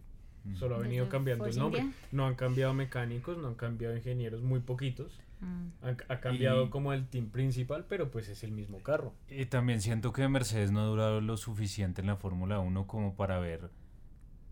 [0.56, 1.82] Solo ha Desde venido cambiando el nombre.
[1.82, 1.98] India.
[2.12, 5.20] No han cambiado mecánicos, no han cambiado ingenieros, muy poquitos.
[5.40, 5.70] Mm.
[6.10, 9.14] Ha cambiado Y- como el team principal, pero pues es el mismo carro.
[9.30, 13.16] Y también siento que Mercedes no ha durado lo suficiente en la Fórmula 1 como
[13.16, 13.70] para ver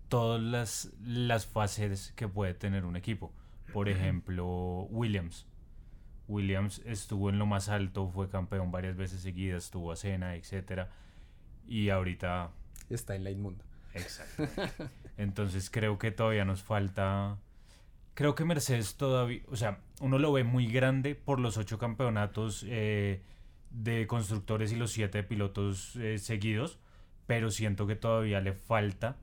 [0.09, 3.31] todas las, las fases que puede tener un equipo.
[3.73, 5.45] Por ejemplo, Williams.
[6.27, 10.89] Williams estuvo en lo más alto, fue campeón varias veces seguidas, estuvo a cena, etcétera.
[11.67, 12.51] Y ahorita
[12.89, 13.63] Está en la inmunda.
[13.93, 14.43] Exacto.
[15.21, 17.37] Entonces creo que todavía nos falta.
[18.15, 19.41] Creo que Mercedes todavía.
[19.49, 23.21] O sea, uno lo ve muy grande por los ocho campeonatos eh,
[23.69, 26.79] de constructores y los siete de pilotos eh, seguidos.
[27.27, 29.15] Pero siento que todavía le falta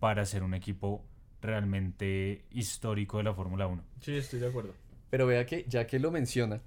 [0.00, 1.04] para ser un equipo
[1.40, 3.84] realmente histórico de la Fórmula 1.
[4.00, 4.74] Sí, estoy de acuerdo.
[5.10, 6.62] Pero vea que ya que lo menciona,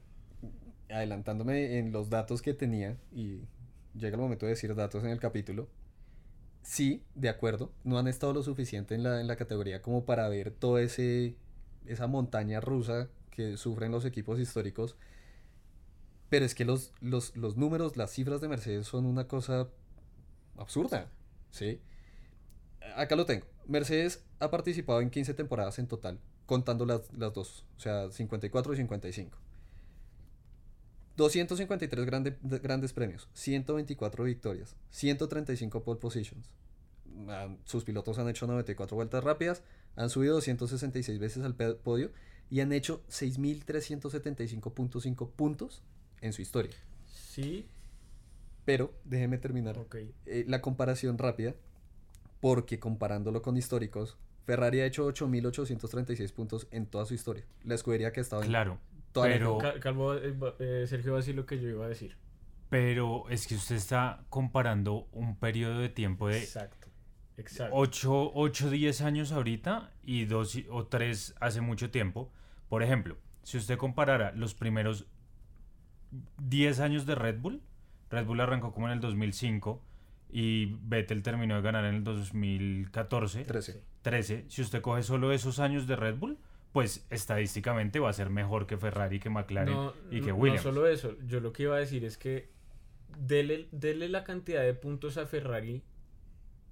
[0.90, 3.42] adelantándome en los datos que tenía, y
[3.96, 5.68] llega el momento de decir datos en el capítulo,
[6.68, 10.28] sí, de acuerdo, no han estado lo suficiente en la, en la categoría como para
[10.28, 14.98] ver toda esa montaña rusa que sufren los equipos históricos.
[16.30, 19.70] Pero es que los, los, los números, las cifras de Mercedes son una cosa
[20.58, 21.10] absurda,
[21.52, 21.80] ¿sí?
[22.98, 23.46] acá lo tengo.
[23.66, 28.74] Mercedes ha participado en 15 temporadas en total, contando las, las dos, o sea, 54
[28.74, 29.38] y 55.
[31.18, 36.54] 253 grande- de- grandes premios, 124 victorias, 135 pole positions.
[37.28, 39.64] Ah, Sus pilotos han hecho 94 vueltas rápidas,
[39.96, 42.12] han subido 266 veces al podio
[42.50, 45.82] y han hecho 6.375.5 puntos
[46.22, 46.76] en su historia.
[47.06, 47.66] Sí,
[48.66, 49.78] Pero déjeme terminar
[50.26, 51.56] eh, la comparación rápida,
[52.42, 57.46] porque comparándolo con históricos, Ferrari ha hecho 8.836 puntos en toda su historia.
[57.64, 58.80] La escudería que ha estado en Claro,
[59.12, 61.86] toda la pero, Cal- Calvo, eh, eh, Sergio va a decir lo que yo iba
[61.86, 62.16] a decir.
[62.70, 66.88] pero es que usted está comparando un periodo de tiempo de Exacto.
[67.38, 67.76] Exacto.
[67.76, 72.32] 8, 8, 10 años ahorita y 2 o 3 hace mucho tiempo.
[72.68, 75.06] Por ejemplo, si usted comparara los primeros
[76.42, 77.62] 10 años de Red Bull,
[78.10, 79.82] Red Bull arrancó como en el 2005
[80.30, 83.44] y Vettel terminó de ganar en el 2014.
[83.44, 83.84] 13.
[84.02, 84.46] 13.
[84.50, 86.38] Si usted coge solo esos años de Red Bull,
[86.78, 90.64] pues estadísticamente va a ser mejor que Ferrari, que McLaren No, y que no- Williams.
[90.64, 92.50] No solo eso, yo lo que iba a decir es que
[93.18, 95.82] dele, dele la cantidad de puntos a Ferrari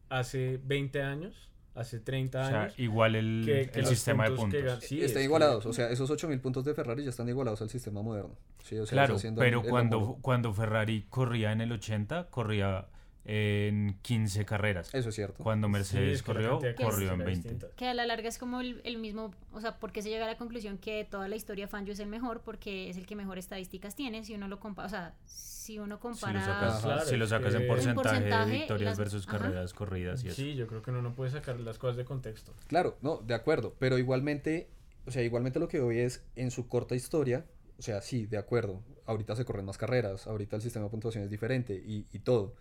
[0.09, 2.77] hace 20 años, hace 30 o sea, años.
[2.79, 6.07] igual el, que- que sistema de puntos que sí, están es igualados, o sea, esos
[6.11, 8.35] 8.000 puntos de Ferrari ya están igualados al sistema moderno.
[8.63, 12.89] Sí, o sea, Claro, pero el- el cuando, cuando Ferrari corría en el 80, corría
[13.25, 14.93] en 15 carreras.
[14.93, 15.43] Eso es cierto.
[15.43, 17.49] Cuando Mercedes corrió, corrió en era 20.
[17.49, 17.67] distinta.
[17.75, 20.27] Que a la larga es como el, el mismo, o sea, porque se llega a
[20.27, 23.15] la conclusión que de toda la historia Fangio es el mejor porque es el que
[23.15, 26.45] mejor estadísticas tiene, si uno lo compara, o sea, si uno Si lo compara...
[26.45, 29.39] sacas, Claro, si lo es sacas en que- porcentaje, de porcentaje, victorias las- versus ajá.
[29.39, 30.35] carreras corridas y eso.
[30.35, 32.53] Sí, yo creo que uno no puede sacar las cosas de contexto.
[32.67, 34.69] Claro, no, de acuerdo, pero igualmente,
[35.07, 37.45] o sea, igualmente lo que hoy es en su corta historia,
[37.79, 41.23] o sea, sí, de acuerdo, ahorita se corren más carreras, ahorita el sistema de puntuación
[41.23, 42.53] es diferente y, y todo,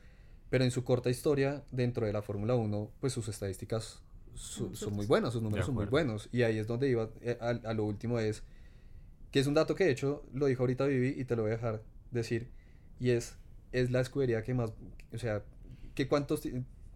[0.50, 4.02] pero en su corta historia, dentro de la Fórmula 1, pues sus estadísticas
[4.35, 7.38] su- son muy buenas, sus números son muy buenos, y ahí es donde iba, eh,
[7.40, 8.42] a, a lo último es,
[9.30, 11.52] que es un dato que de hecho lo dijo ahorita Vivi y te lo voy
[11.52, 12.48] a dejar decir,
[13.00, 13.37] y es,
[13.72, 14.72] es la escudería que más,
[15.12, 15.44] o sea,
[15.94, 16.42] que cuántos,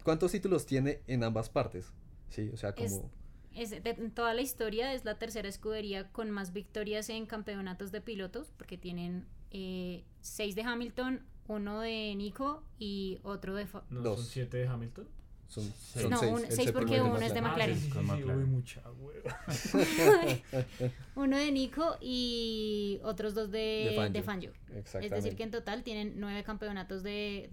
[0.03, 1.93] cuántos títulos tiene en ambas partes,
[2.29, 2.85] sí, o sea, como...
[2.85, 7.25] Es- Es, de, en toda la historia es la tercera escudería con más victorias en
[7.25, 13.67] campeonatos de pilotos, porque tienen eh, seis de Hamilton, uno de Nico y otro de...
[13.67, 14.19] Fa- ¿No Dos.
[14.19, 15.07] son 7 de Hamilton?
[15.47, 16.31] Son, son No, seis.
[16.31, 17.75] un- seis porque uno es de McLaren.
[17.75, 18.37] Ah, sí, sí, Con sí, McLaren.
[18.39, 19.35] uy, mucha hueva.
[21.15, 24.53] uno de Nico y otros dos de, De de Fangio.
[24.75, 27.47] Es decir, que en total tienen nueve campeonatos de,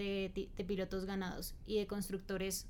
[0.55, 2.69] de pilotos ganados y de constructores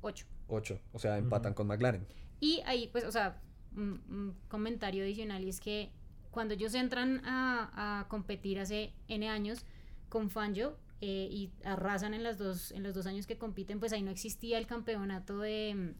[0.00, 0.26] ocho.
[0.46, 0.80] Ocho.
[0.92, 2.06] O sea, empatan con McLaren.
[2.40, 3.40] Y ahí, pues, o sea,
[3.76, 5.90] un, un comentario adicional y es que
[6.30, 9.64] cuando ellos entran a, a competir hace N años
[10.08, 13.92] con Fangio eh, y arrasan en, las dos, en los dos años que compiten, pues
[13.92, 15.94] ahí no existía el campeonato de,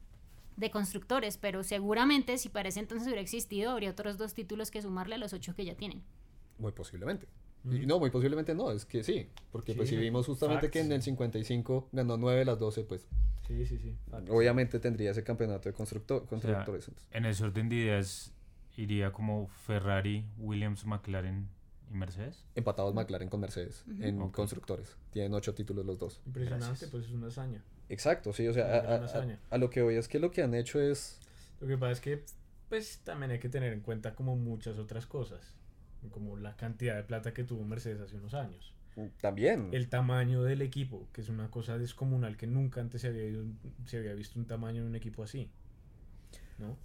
[0.57, 4.83] de constructores, pero seguramente si para ese entonces hubiera existido, habría otros dos títulos que
[4.83, 6.03] sumarle a los ocho que ya tienen.
[6.59, 7.29] Muy posiblemente.
[7.65, 8.71] No, muy posiblemente no.
[8.71, 9.29] Es que sí.
[9.53, 10.73] Porque pues si vimos justamente facts.
[10.73, 13.07] que en el 55 ganó 9 de las 12, pues
[13.47, 13.97] Sí, sí, sí.
[14.31, 16.89] obviamente tendría ese campeonato de constructo- O sea, constructores.
[16.89, 17.09] entonces.
[17.13, 18.33] en ese orden de ideas
[18.77, 21.49] iría como Ferrari, Williams, McLaren
[21.91, 22.45] y Mercedes.
[22.55, 24.97] Empatados McLaren con Mercedes en constructores.
[25.13, 26.21] Tienen 8 títulos los dos.
[26.27, 26.91] Impresionante, Gracias.
[26.91, 27.63] pues es una hazaña.
[27.89, 28.47] Exacto, sí.
[28.49, 29.39] O sea, a, gran a- hazaña.
[29.51, 31.19] a- a lo que voy es que lo que han hecho es...
[31.61, 32.25] Lo que pasa es que,
[32.69, 35.55] pues también hay que tener en cuenta como muchas otras cosas.
[36.11, 38.73] Como la cantidad de plata que tuvo Mercedes hace unos años.
[39.21, 39.71] También.
[39.73, 43.45] El tamaño del equipo, que es una cosa descomunal que nunca antes se había, ido-
[43.87, 45.49] se había visto un tamaño en un equipo así.
[46.59, 46.77] ¿No?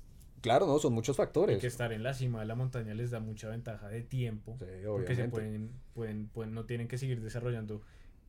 [0.44, 1.60] Claro, no, son muchos Y factores.
[1.60, 4.56] que estar en la cima de la montaña les da mucha ventaja de tiempo.
[4.60, 7.82] Sí, porque se pueden, pueden, pueden, no tienen que seguir desarrollando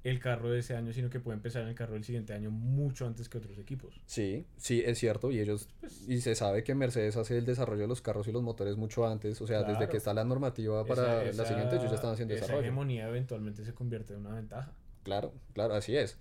[0.05, 3.07] el carro de ese año, sino que pueden empezar el carro del siguiente año mucho
[3.07, 4.01] antes que otros equipos.
[4.07, 5.31] Sí, sí, es cierto.
[5.33, 5.69] Y ellos,
[6.07, 9.07] y se sabe que Mercedes hace el desarrollo de los carros y los motores mucho
[9.07, 9.41] antes.
[9.41, 12.13] O sea, desde que está la normativa para Esa- la siguiente, ellos ya esa- están
[12.13, 12.65] haciendo esa desarrollo.
[12.67, 14.73] hegemonía eventualmente se convierte en una ventaja.
[15.03, 16.17] Claro, claro, así es.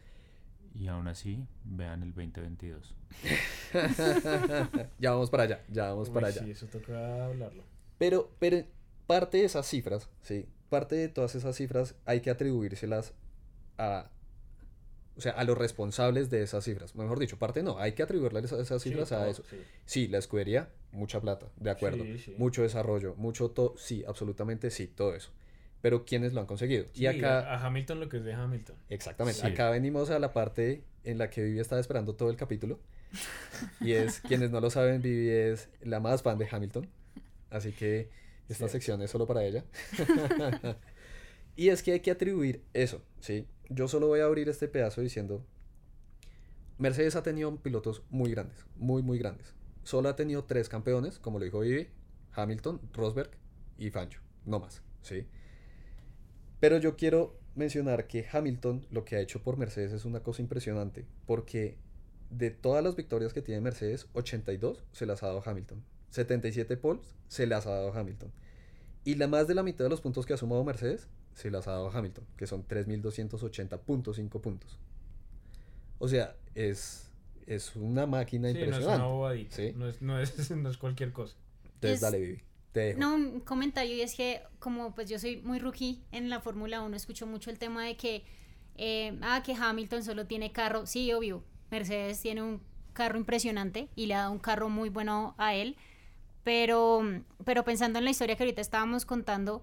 [0.75, 2.95] Y aún así, vean el 2022.
[4.99, 6.41] ya vamos para allá, ya vamos Uy, para allá.
[6.43, 7.63] Sí, eso toca hablarlo.
[7.99, 8.65] Pero, pero
[9.05, 13.13] parte de esas cifras, sí, parte de todas esas cifras hay que atribuírselas
[13.77, 14.09] a,
[15.15, 16.95] o sea, a los responsables de esas cifras.
[16.95, 19.43] Mejor dicho, parte no, hay que atribuirle esas, esas Sí, cifras a todo, eso.
[19.49, 19.57] sí.
[19.86, 22.03] Sí, la escudería, mucha plata, de acuerdo.
[22.03, 22.36] Sí, sí.
[22.39, 25.31] Mucho desarrollo, mucho todo, sí, absolutamente sí, todo eso.
[25.83, 26.85] Pero ¿quiénes lo han conseguido?
[26.93, 28.77] Sí, y acá, a, a Hamilton lo que es de Hamilton.
[28.87, 29.47] exactamente, Sí.
[29.47, 32.79] acá venimos a la parte en la que Vivi estaba esperando todo el capítulo.
[33.81, 36.87] Y es, quienes no lo saben, Vivi es la más fan de Hamilton.
[37.49, 38.09] Así que
[38.47, 39.65] esta sección es solo para ella.
[41.57, 43.45] y es que hay que atribuir eso, ¿sí?
[43.67, 45.45] Yo solo voy a abrir este pedazo diciendo,
[46.77, 49.53] Mercedes ha tenido pilotos muy grandes, muy, muy grandes.
[49.83, 51.89] Solo ha tenido tres campeones, como lo dijo Vivi,
[52.31, 53.31] Hamilton, Rosberg
[53.77, 55.27] y Fancho, no más, ¿sí?
[56.63, 60.41] Pero yo quiero mencionar que Hamilton lo que ha hecho por Mercedes es una cosa
[60.41, 61.76] impresionante, porque
[62.30, 67.15] de todas las victorias que tiene Mercedes, 82 se las ha dado Hamilton, 77 poles
[67.28, 68.32] se las ha dado Hamilton.
[69.04, 71.67] Y la más de la mitad de los puntos que ha sumado Mercedes se las
[71.67, 74.80] ha dado Hamilton, que son 3.280.5 puntos.
[75.99, 77.10] O sea, es,
[77.45, 79.04] es una máquina Sí, no es impresionante.
[79.04, 79.56] una bobadita.
[79.58, 79.73] ¿sí?
[79.76, 81.36] No, es, no, es, no es cualquier cosa.
[81.65, 82.41] Entonces, Es- dale, Vivi.
[82.97, 86.81] No, un comentario y es que como pues yo soy muy rookie en la Fórmula
[86.81, 88.23] 1, escucho mucho el tema de que,
[88.75, 90.86] eh, ah, que Hamilton solo tiene carro.
[90.86, 92.62] Sí, obvio, Mercedes tiene un
[92.93, 95.75] carro impresionante y le ha dado un carro muy bueno a él,
[96.43, 97.01] pero,
[97.45, 99.62] pero pensando en la historia que ahorita estábamos contando,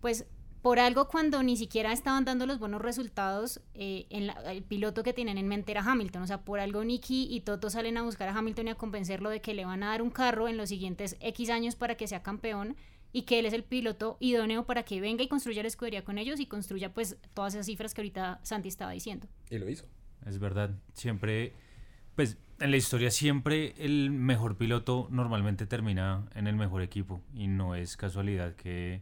[0.00, 0.26] pues
[0.62, 5.02] por algo cuando ni siquiera estaban dando los buenos resultados, eh, en la- el piloto
[5.02, 6.22] que tienen en mente era Hamilton.
[6.22, 9.30] O sea, por algo Nicky y Toto salen a buscar a Hamilton y a convencerlo
[9.30, 12.06] de que le van a dar un carro en los siguientes X años para que
[12.06, 12.76] sea campeón
[13.12, 16.18] y que él es el piloto idóneo para que venga y construya la escudería con
[16.18, 19.26] ellos y construya pues todas esas cifras que ahorita Santi estaba diciendo.
[19.50, 19.86] Y lo hizo.
[20.26, 21.54] Es verdad, siempre,
[22.14, 27.46] pues en la historia siempre el mejor piloto normalmente termina en el mejor equipo y
[27.48, 29.00] no es casualidad que,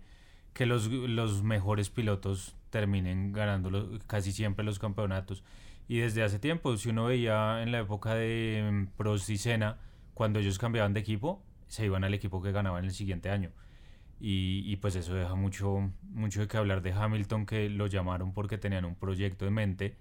[0.59, 5.45] que los, los mejores pilotos terminen ganando los- casi siempre los campeonatos.
[5.87, 9.79] Y desde hace tiempo, si uno veía en la época de mm, Prost y Senna,
[10.15, 13.53] cuando ellos cambiaban de equipo, se iban al equipo que ganaba en el siguiente año.
[14.21, 18.33] Y, y pues eso deja mucho, mucho de que hablar de Hamilton, que lo llamaron
[18.35, 19.97] porque tenían un proyecto en mente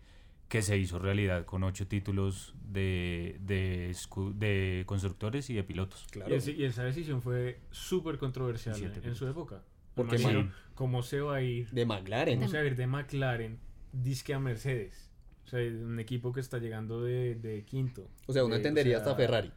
[0.47, 3.95] que se hizo realidad con ocho títulos de, de,
[4.33, 6.07] de constructores y de pilotos.
[6.09, 6.33] Claro.
[6.33, 9.61] Y, ese- y esa decisión fue súper controversial siete en su época.
[9.97, 11.69] Porque man- ¿cómo se va a ir?
[11.71, 12.39] De McLaren.
[12.39, 13.59] ¿Cómo se va a ir de McLaren
[13.91, 15.09] disque a Mercedes?
[15.45, 18.07] O sea, un equipo que está llegando de, de quinto.
[18.27, 19.51] O sea, uno De- entendería o sea, hasta Ferrari.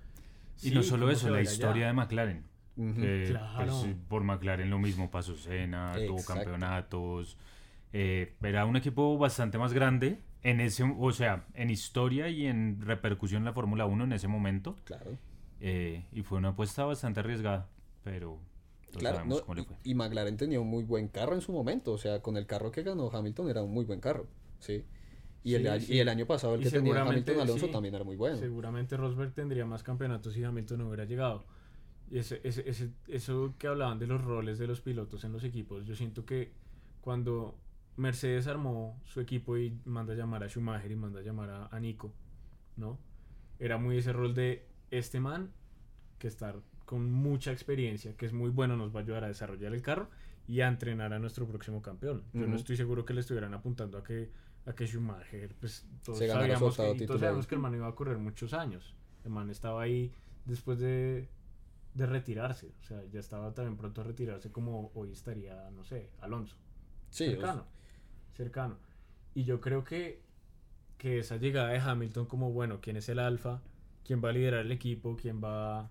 [0.63, 1.51] Y sí, no solo ¿cómo eso, la allá?
[1.51, 2.45] historia de McLaren.
[2.77, 3.01] Ujú.
[3.01, 3.81] que, Claro.
[3.83, 6.35] pues, por McLaren lo mismo pasó Senna, tuvo Exacto.
[6.45, 7.37] campeonatos.
[7.93, 12.81] eh, era un equipo bastante más grande en ese, o sea, en historia y en
[12.81, 14.77] repercusión en la Fórmula 1 en ese momento.
[14.85, 15.19] Claro.
[15.61, 17.69] eh, y fue una apuesta bastante arriesgada,
[18.05, 18.39] pero
[18.99, 19.77] Claro, sabemos no, cómo le fue.
[19.85, 22.47] y, y McLaren tenía un muy buen carro en su momento, o sea, con el
[22.47, 24.27] carro que ganó Hamilton era un muy buen carro,
[24.59, 24.85] ¿sí?
[25.43, 25.95] Y, el, Sí, a- sí.
[25.95, 28.37] y el año pasado el Y que tenía Hamilton Alonso sí, también era muy bueno.
[28.37, 31.45] Seguramente Rosberg tendría más campeonatos si Hamilton no hubiera llegado.
[32.11, 35.45] Y ese, ese- ese- eso que hablaban de los roles de los pilotos en los
[35.45, 36.53] equipos, yo siento que
[37.01, 37.57] cuando
[37.97, 41.67] Mercedes armó su equipo y manda a llamar a Schumacher y manda a llamar a,
[41.71, 42.13] a Nico,
[42.77, 42.99] ¿no?
[43.59, 45.51] Era muy ese rol de este man
[46.19, 49.73] que estar con mucha experiencia, que es muy bueno, nos va a ayudar a desarrollar
[49.73, 50.09] el carro
[50.49, 52.25] y a entrenar a nuestro próximo campeón.
[52.33, 52.57] Yo no Ujú.
[52.57, 54.29] estoy seguro que le estuvieran apuntando a que,
[54.67, 58.19] a que Schumacher, pues todos sabíamos, que, todos sabíamos que el man iba a correr
[58.19, 58.97] muchos años.
[59.25, 60.13] El man estaba ahí
[60.47, 61.29] después de,
[61.95, 66.11] de retirarse, o sea, ya estaba también pronto a retirarse como hoy estaría, no sé,
[66.21, 66.57] Alonso
[67.09, 67.67] sí, cercano,
[68.35, 68.79] cercano.
[69.33, 70.23] Y yo creo que,
[70.99, 73.63] que esa llegada de Hamilton como, bueno, quién es el alfa,
[74.05, 75.89] quién va a liderar el equipo, quién va...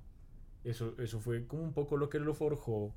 [0.64, 2.94] Eso, eso fue como un poco lo que lo forjó,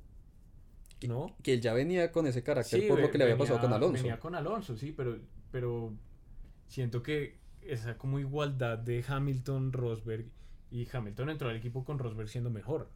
[1.07, 1.35] ¿no?
[1.41, 3.73] que él ya venía con ese carácter Sí, por lo que le había pasado con
[3.73, 4.03] Alonso.
[4.03, 5.17] Venía con Alonso, sí, pero,
[5.51, 5.93] pero
[6.67, 10.25] siento que esa como igualdad de Hamilton-Rosberg
[10.71, 12.89] y Hamilton entró al equipo con Rosberg siendo mejor.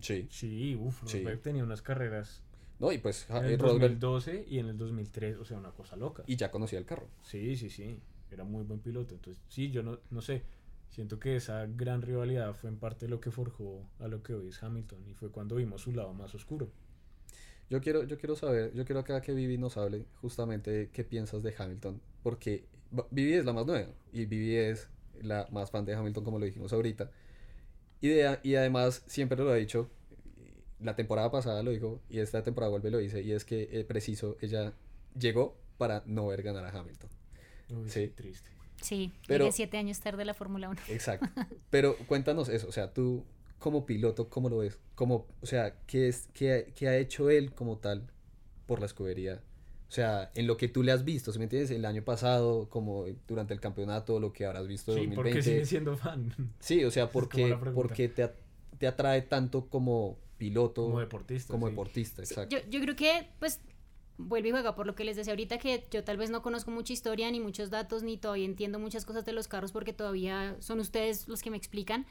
[0.00, 0.28] Sí.
[0.30, 1.18] Sí, uff, Sí.
[1.18, 2.42] Rosberg tenía unas carreras
[2.78, 5.70] No, y pues en eh, el Rosberg 2012 y en el 2003, o sea, una
[5.72, 6.22] cosa loca.
[6.26, 7.08] y ya conocía el carro.
[7.22, 7.98] Sí, sí, sí.
[8.30, 9.14] Era muy buen piloto.
[9.14, 10.42] Entonces, sí, yo no, no sé.
[10.90, 14.48] Siento que esa gran rivalidad fue en parte lo que forjó a lo que hoy
[14.48, 15.06] es Hamilton.
[15.08, 16.70] Y fue cuando vimos su lado más oscuro.
[17.70, 21.42] Yo quiero, yo quiero saber, yo quiero acá que Vivi nos hable justamente qué piensas
[21.42, 22.64] de Hamilton, porque
[23.10, 24.88] Vivi es la más nueva y Vivi es
[25.20, 27.10] la más fan de Hamilton como lo dijimos ahorita.
[28.00, 29.90] Y, de- y además siempre lo ha dicho,
[30.80, 33.68] la temporada pasada lo dijo y esta temporada vuelve y lo dice, y es que
[33.72, 34.72] eh, preciso, ella
[35.18, 37.10] llegó para no ver ganar a Hamilton.
[37.70, 38.57] Uy, sí, triste.
[38.80, 40.80] Sí, Pero- llegué siete años tarde a la Fórmula 1.
[40.88, 41.26] Exacto.
[41.70, 43.24] Pero cuéntanos eso, o sea, tú
[43.58, 44.78] como piloto, ¿cómo lo ves?
[44.94, 48.06] Como, o sea, ¿qué, es, qué, qué ha hecho él como tal
[48.66, 49.42] por la escudería?
[49.88, 51.70] O sea, en lo que tú le has visto, ¿sí me entiendes?
[51.70, 55.42] El año pasado, como durante el campeonato, lo que habrás visto de Sí, porque 2020.
[55.50, 56.32] sigue siendo fan.
[56.60, 58.30] Sí, o sea, porque, porque te,
[58.78, 61.52] te atrae tanto como piloto, Como deportista.
[61.52, 61.72] como sí.
[61.72, 62.56] deportista, Sí, exacto.
[62.56, 63.60] yo, yo creo que, pues,
[64.18, 66.70] vuelve y juega por lo que les decía ahorita, que yo tal vez no conozco
[66.70, 70.56] mucha historia, ni muchos datos, ni todavía entiendo muchas cosas de los carros, porque todavía
[70.60, 72.06] son ustedes los que me explican.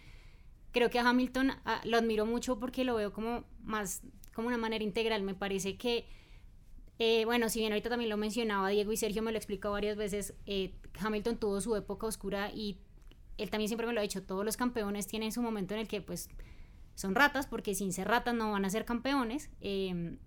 [0.72, 4.02] Creo que a Hamilton ah, lo admiro mucho porque lo veo como más,
[4.34, 5.22] como una manera integral.
[5.24, 6.06] Me parece que
[7.00, 9.98] Eh, bueno, si bien ahorita también lo mencionaba Diego y Sergio me lo explicó varias
[9.98, 12.80] veces, eh, Hamilton tuvo su época oscura y
[13.38, 15.88] él también siempre me lo ha dicho, todos los campeones tienen su momento en el
[15.88, 16.28] que pues
[16.96, 19.52] son ratas, porque sin ser ratas no van a ser campeones.
[19.62, 20.18] Eh,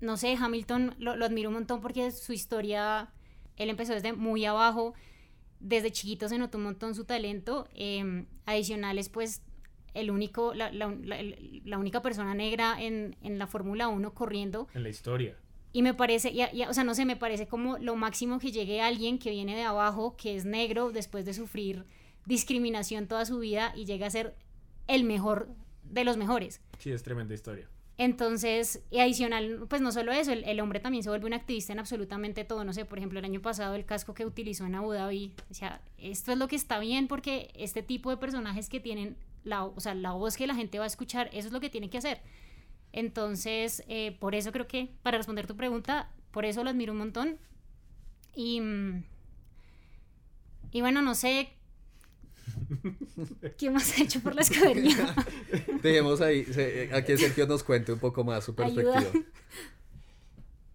[0.00, 3.10] no sé, Hamilton lo, lo admiro un montón porque su historia,
[3.56, 4.94] él empezó desde muy abajo,
[5.60, 7.68] desde chiquito se notó un montón su talento.
[7.74, 9.42] eh, adicionales, pues
[9.94, 10.94] el único, la, la-
[11.64, 14.68] la- única persona negra en, en la Fórmula 1 corriendo.
[14.74, 15.36] En la historia.
[15.72, 18.52] Y me parece, ya, ya, o sea, no sé, me parece como lo máximo que
[18.52, 21.84] llegue alguien que viene de abajo, que es negro, después de sufrir
[22.26, 24.34] discriminación toda su vida y llega a ser
[24.88, 25.48] el mejor
[25.84, 26.60] de los mejores.
[26.78, 27.68] Sí, es tremenda historia.
[27.98, 31.72] Entonces, y adicional, pues no solo eso, el, el hombre también se vuelve un activista
[31.72, 32.64] en absolutamente todo.
[32.64, 35.54] No sé, por ejemplo, el año pasado el casco que utilizó en Abu Dhabi, o
[35.54, 39.64] sea, esto es lo que está bien porque este tipo de personajes que tienen la,
[39.64, 41.88] o sea, la voz que la gente va a escuchar, eso es lo que tienen
[41.88, 42.20] que hacer.
[42.92, 46.98] Entonces, eh, por eso creo que, para responder tu pregunta, por eso lo admiro un
[46.98, 47.38] montón.
[48.34, 49.04] Y, mm,
[50.72, 51.50] y bueno, no sé.
[53.58, 55.14] ¿Qué más ha hecho por la escudería?
[55.82, 58.92] Dejemos ahí, se- a que Sergio nos cuente un poco más su Ayuda.
[58.94, 59.24] perspectiva.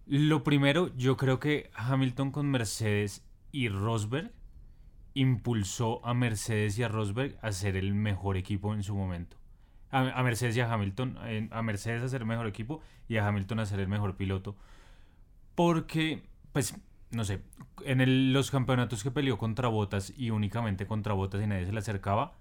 [0.06, 4.32] Lo primero, yo creo que Hamilton con Mercedes y Rosberg
[5.14, 9.36] impulsó a Mercedes y a Rosberg a ser el mejor equipo en su momento.
[9.90, 13.16] A, a Mercedes y a Hamilton, eh, a Mercedes a ser el mejor equipo y
[13.18, 14.56] a Hamilton a ser el mejor piloto.
[15.54, 16.74] Porque, pues,
[17.12, 17.42] no sé,
[17.84, 21.72] en el- los campeonatos que peleó contra Botas y únicamente contra Botas y nadie se
[21.72, 22.32] le acercaba,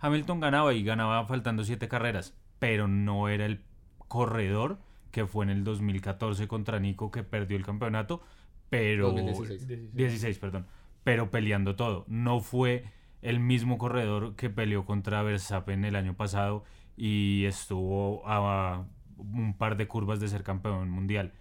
[0.00, 3.60] Hamilton ganaba y ganaba faltando siete carreras, pero no era el
[4.08, 4.78] corredor
[5.10, 8.22] que fue en el 2014 contra Nico que perdió el campeonato,
[8.70, 9.94] pero 2016.
[9.94, 10.66] 16, perdón,
[11.04, 12.04] pero peleando todo.
[12.08, 12.84] No fue
[13.22, 16.64] el mismo corredor que peleó contra Verstappen el año pasado
[16.96, 18.84] y estuvo a
[19.16, 21.32] un par de curvas de ser campeón mundial.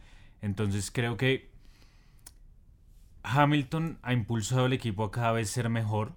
[0.41, 1.51] Entonces creo que
[3.23, 6.15] Hamilton ha impulsado al equipo a cada vez ser mejor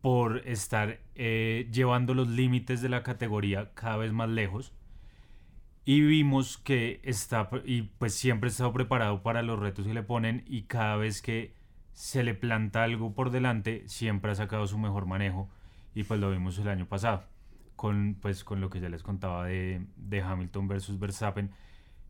[0.00, 4.72] por estar eh, llevando los límites de la categoría cada vez más lejos.
[5.84, 10.02] Y vimos que está y pues siempre ha estado preparado para los retos que le
[10.02, 11.54] ponen y cada vez que
[11.92, 15.48] se le planta algo por delante siempre ha sacado su mejor manejo.
[15.94, 17.24] Y pues lo vimos el año pasado
[17.76, 21.50] con pues con lo que ya les contaba de, de Hamilton versus Verstappen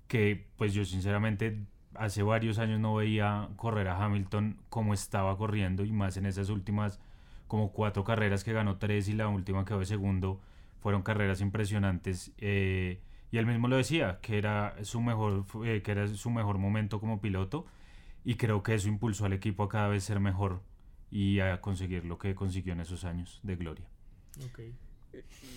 [0.07, 5.85] que pues yo sinceramente hace varios años no veía correr a Hamilton como estaba corriendo
[5.85, 7.01] y más en esas últimas
[7.49, 10.41] como cuatro carreras que ganó tres y la última quedó de segundo
[10.81, 13.01] fueron carreras impresionantes eh,
[13.31, 17.01] y él mismo lo decía que era su mejor eh, que era su mejor momento
[17.01, 17.67] como piloto
[18.25, 20.63] y creo que eso impulsó al equipo a cada vez ser mejor
[21.11, 23.87] y a conseguir lo que consiguió en esos años de gloria
[24.47, 24.61] Ok.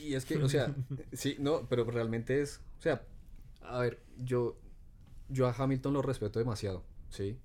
[0.03, 0.73] Y es que, o sea,
[1.13, 3.03] sí, no, pero realmente es, o sea,
[3.61, 4.57] a ver, yo,
[5.29, 7.37] yo a Hamilton lo respeto demasiado, ¿sí?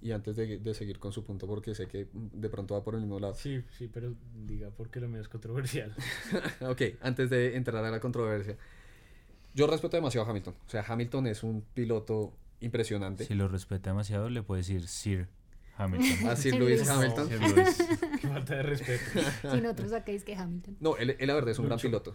[0.00, 2.94] Y antes de, de seguir con su punto, porque sé que de pronto va por
[2.94, 3.34] el mismo lado.
[3.34, 4.12] Sí, sí, pero
[4.46, 5.94] diga porque lo mío es controversial.
[6.60, 8.56] ok, antes de entrar a la controversia.
[9.54, 10.54] Yo respeto demasiado a Hamilton.
[10.66, 13.24] O sea, Hamilton es un piloto impresionante.
[13.24, 15.28] si lo respeta demasiado le puede decir Sir
[15.76, 16.88] Hamilton Así Sir Luis Lewis.
[16.88, 17.28] Hamilton.
[17.28, 17.78] Sir Lewis.
[18.20, 19.20] Qué falta de respeto.
[19.52, 20.76] Si nosotros sacáis que Hamilton.
[20.80, 22.14] No, él, él la verdad es un gran piloto.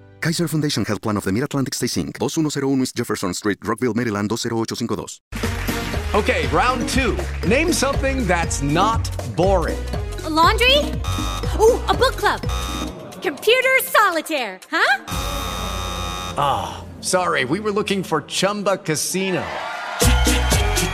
[0.21, 4.29] Kaiser Foundation Health Plan of the Mid-Atlantic Stay Inc., 2101 East Jefferson Street, Rockville, Maryland,
[4.29, 5.19] 20852.
[6.13, 7.17] Okay, round two.
[7.47, 9.83] Name something that's not boring.
[10.23, 10.77] A laundry?
[11.59, 12.41] Ooh, a book club.
[13.23, 15.05] Computer solitaire, huh?
[16.37, 19.43] Ah, sorry, we were looking for Chumba Casino.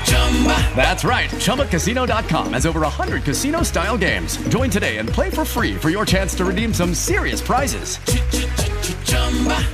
[0.05, 0.75] Chumba.
[0.75, 1.29] That's right.
[1.29, 4.37] ChumbaCasino.com has over 100 casino style games.
[4.49, 7.99] Join today and play for free for your chance to redeem some serious prizes.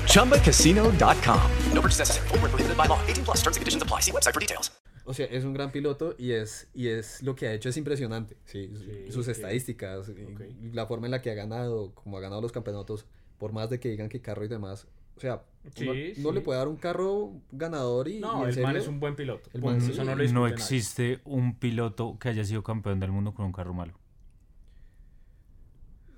[0.07, 1.39] ChumbaCasino.com.
[1.74, 2.28] No purchase necessary.
[2.30, 2.99] Void where prohibited by law.
[3.07, 4.01] 18 plus terms and conditions apply.
[4.01, 4.72] See website for details.
[5.05, 7.76] O sea, es un gran piloto y es, y es lo que ha hecho es
[7.78, 8.38] impresionante.
[8.45, 9.32] Sí, Sí, sus ok.
[9.34, 10.41] estadísticas, y- Ok.
[10.61, 13.05] y la forma en la que ha ganado, como ha ganado los campeonatos,
[13.38, 14.88] por más de que digan que carro y demás.
[15.18, 15.43] O sea,
[15.76, 16.14] Sí, uno, sí.
[16.22, 18.16] no le puede dar un carro ganador y.
[18.18, 19.49] y No, en el man serio, es un buen piloto.
[19.53, 19.78] El Punto.
[19.78, 19.91] man sí.
[19.91, 23.51] Eso no lo no existe un piloto que haya sido campeón del mundo con un
[23.51, 23.93] carro malo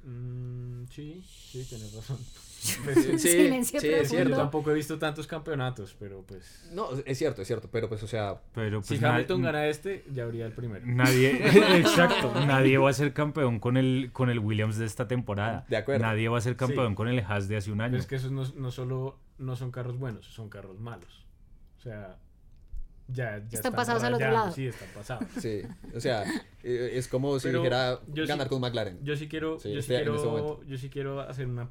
[0.04, 2.20] Mm, Sí, sí, tienes razón.
[2.66, 4.10] Sí, Silencio sí, es.
[4.10, 4.36] Yo cierto.
[4.38, 6.70] tampoco he visto tantos campeonatos, pero pues.
[6.74, 10.04] No, es cierto, es cierto, pero pues, o sea, Pero pues si Hamilton gana este,
[10.12, 10.86] ya habría el primero.
[10.86, 11.32] Nadie,
[11.78, 15.66] exacto, nadie va a ser campeón con el, con el Williams de esta temporada.
[15.70, 16.06] De acuerdo.
[16.06, 16.96] Nadie va a ser campeón Sí.
[16.96, 17.92] con el Haas de hace un año.
[17.92, 21.26] Pero es que esos no, no solo no son carros buenos, son carros malos.
[21.78, 22.18] O sea,
[23.08, 24.52] ya, ya Están pasados al otro lado.
[24.52, 25.26] Sí, están pasados.
[25.40, 25.62] sí,
[25.96, 26.24] o sea,
[26.64, 28.98] eh, es como si Pero dijera sí- ganar con McLaren.
[29.04, 30.64] Yo sí quiero, Sí, yo, sí este- este quiero momento.
[30.64, 31.70] yo sí quiero hacer una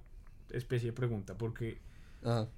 [0.50, 1.78] especie de pregunta, porque,
[2.22, 2.48] Ajá.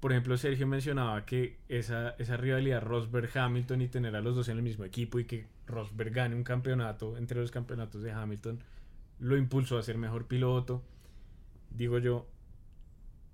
[0.00, 4.56] por ejemplo, Sergio mencionaba que esa, esa rivalidad Rosberg-Hamilton y tener a los dos en
[4.58, 8.60] el mismo equipo y que Rosberg gane un campeonato entre los campeonatos de Hamilton
[9.20, 10.82] lo impulsó a ser mejor piloto.
[11.70, 12.26] Digo yo,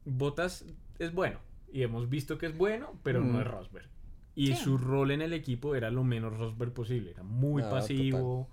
[0.05, 0.65] Bottas
[0.99, 1.39] es bueno
[1.73, 3.33] y hemos visto que es bueno, pero Mm.
[3.33, 3.87] no es Rosberg.
[4.35, 4.55] Y Sí.
[4.57, 7.11] su rol en el equipo era lo menos Rosberg posible.
[7.11, 8.49] Era muy Ah, pasivo,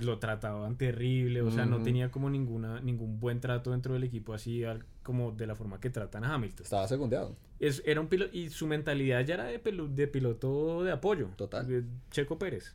[0.00, 4.34] lo trataban terrible, o sea, no tenía como ninguna, ningún buen trato dentro del equipo,
[4.34, 6.64] así al- como de la forma que tratan a Hamilton.
[6.64, 7.34] Estaba segundeado.
[7.58, 11.28] Es, era un piloto, y su mentalidad ya era de, pilo- de piloto de apoyo.
[11.36, 11.66] Total.
[11.66, 12.74] de Checo Pérez.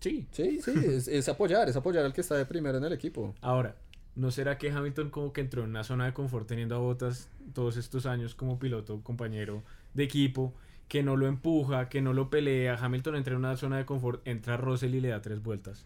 [0.00, 0.26] Sí.
[0.30, 3.34] Sí, sí, es, es apoyar, es apoyar al que está de primero en el equipo.
[3.40, 3.76] Ahora,
[4.14, 7.28] ¿no será que Hamilton como que entró en una zona de confort teniendo a Bottas
[7.54, 9.62] todos estos años como piloto, compañero
[9.94, 10.54] de equipo,
[10.88, 12.74] que no lo empuja, que no lo pelea?
[12.80, 15.84] Hamilton entra en una zona de confort, entra Russell y le da tres vueltas.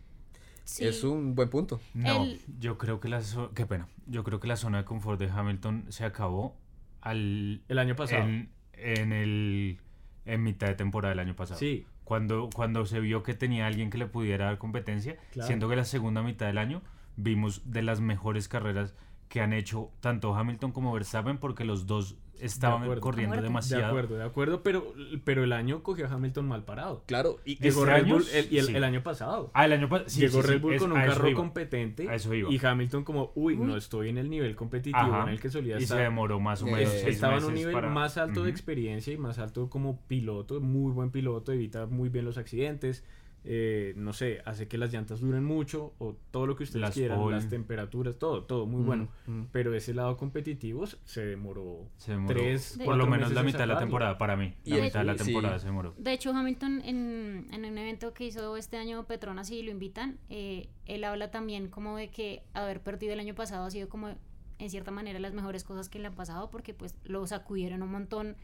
[0.65, 0.85] Sí.
[0.87, 1.81] Es un buen punto.
[1.95, 3.21] No, El- yo creo que la
[3.55, 3.89] qué pena.
[4.07, 6.55] Yo creo que la zona de confort de Hamilton se acabó
[7.01, 8.23] al El año pasado.
[8.25, 9.79] en, en el
[10.27, 11.59] en mitad de temporada del año pasado.
[11.59, 11.87] Sí.
[12.05, 15.47] Cuando cuando se vio que tenía alguien que le pudiera dar competencia, Claro.
[15.47, 16.83] siendo que la segunda mitad del año
[17.17, 18.95] vimos de las mejores carreras
[19.29, 23.01] que han hecho tanto Hamilton como Verstappen porque los dos estaban acuerdo.
[23.01, 23.43] corriendo muerte.
[23.43, 23.87] De demasiado.
[23.87, 24.93] acuerdo, de acuerdo, pero,
[25.25, 27.03] pero el año cogió a Hamilton mal parado.
[27.07, 28.77] Claro, y Llegó Este Red año, Bull el, y el, sí.
[28.77, 29.51] el año pasado.
[29.55, 30.09] Ah, el año pasado.
[30.11, 31.37] sí, Llegó sí, Red sí, Bull es- con un carro iba.
[31.37, 32.51] competente A eso iba.
[32.53, 35.23] y Hamilton como, uy, no estoy en el nivel competitivo Ajá.
[35.25, 35.99] en el que solía y estar.
[35.99, 38.45] se demoró más o Eh, menos es- seis Estaba en un nivel para- más alto
[38.45, 43.05] de experiencia y más alto como piloto, muy buen piloto, evita muy bien los accidentes,
[43.45, 46.95] eh, no sé, hace que las llantas duren mucho o todo lo que ustedes Las
[46.95, 47.35] quieran, oil.
[47.37, 49.09] las temperaturas, todo, todo muy Mm, bueno.
[49.27, 49.43] mm.
[49.53, 53.67] Pero ese lado competitivo se demoró, Se demoró tres, por lo menos la mitad de
[53.67, 54.55] la temporada para mí.
[54.65, 55.25] Y La mitad de la sí.
[55.25, 55.95] temporada se demoró.
[55.97, 60.19] De hecho, Hamilton en, en un evento que hizo este año Petronas y lo invitan,
[60.29, 64.09] eh, él habla también como de que haber perdido el año pasado ha sido como
[64.59, 67.91] en cierta manera las mejores cosas que le han pasado porque pues lo sacudieron un
[67.91, 68.37] montón,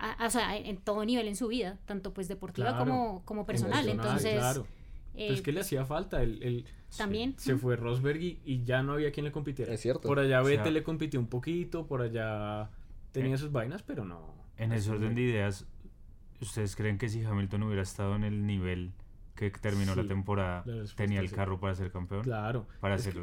[0.00, 2.84] a- a- o sea, en todo nivel en su vida, tanto pues deportiva Claro.
[2.84, 3.88] como, como personal.
[3.88, 4.66] Entonces, claro.
[5.14, 6.64] eh, Pues que le hacía falta el, el-
[6.96, 9.72] también se fue Rosberg y, y ya no había quien le compitiera.
[9.72, 10.08] Es cierto.
[10.08, 12.70] Por allá O sea- Vettel le compitió un poquito, por allá
[13.12, 14.34] tenía Eh, sus vainas, pero no.
[14.56, 15.66] En ese orden de ideas,
[16.40, 18.92] ¿ustedes creen que si Hamilton hubiera estado en el nivel
[19.34, 21.34] que terminó la temporada, la tenía el sí.
[21.34, 22.22] carro para ser campeón?
[22.22, 22.66] Claro.
[22.80, 23.16] Para ser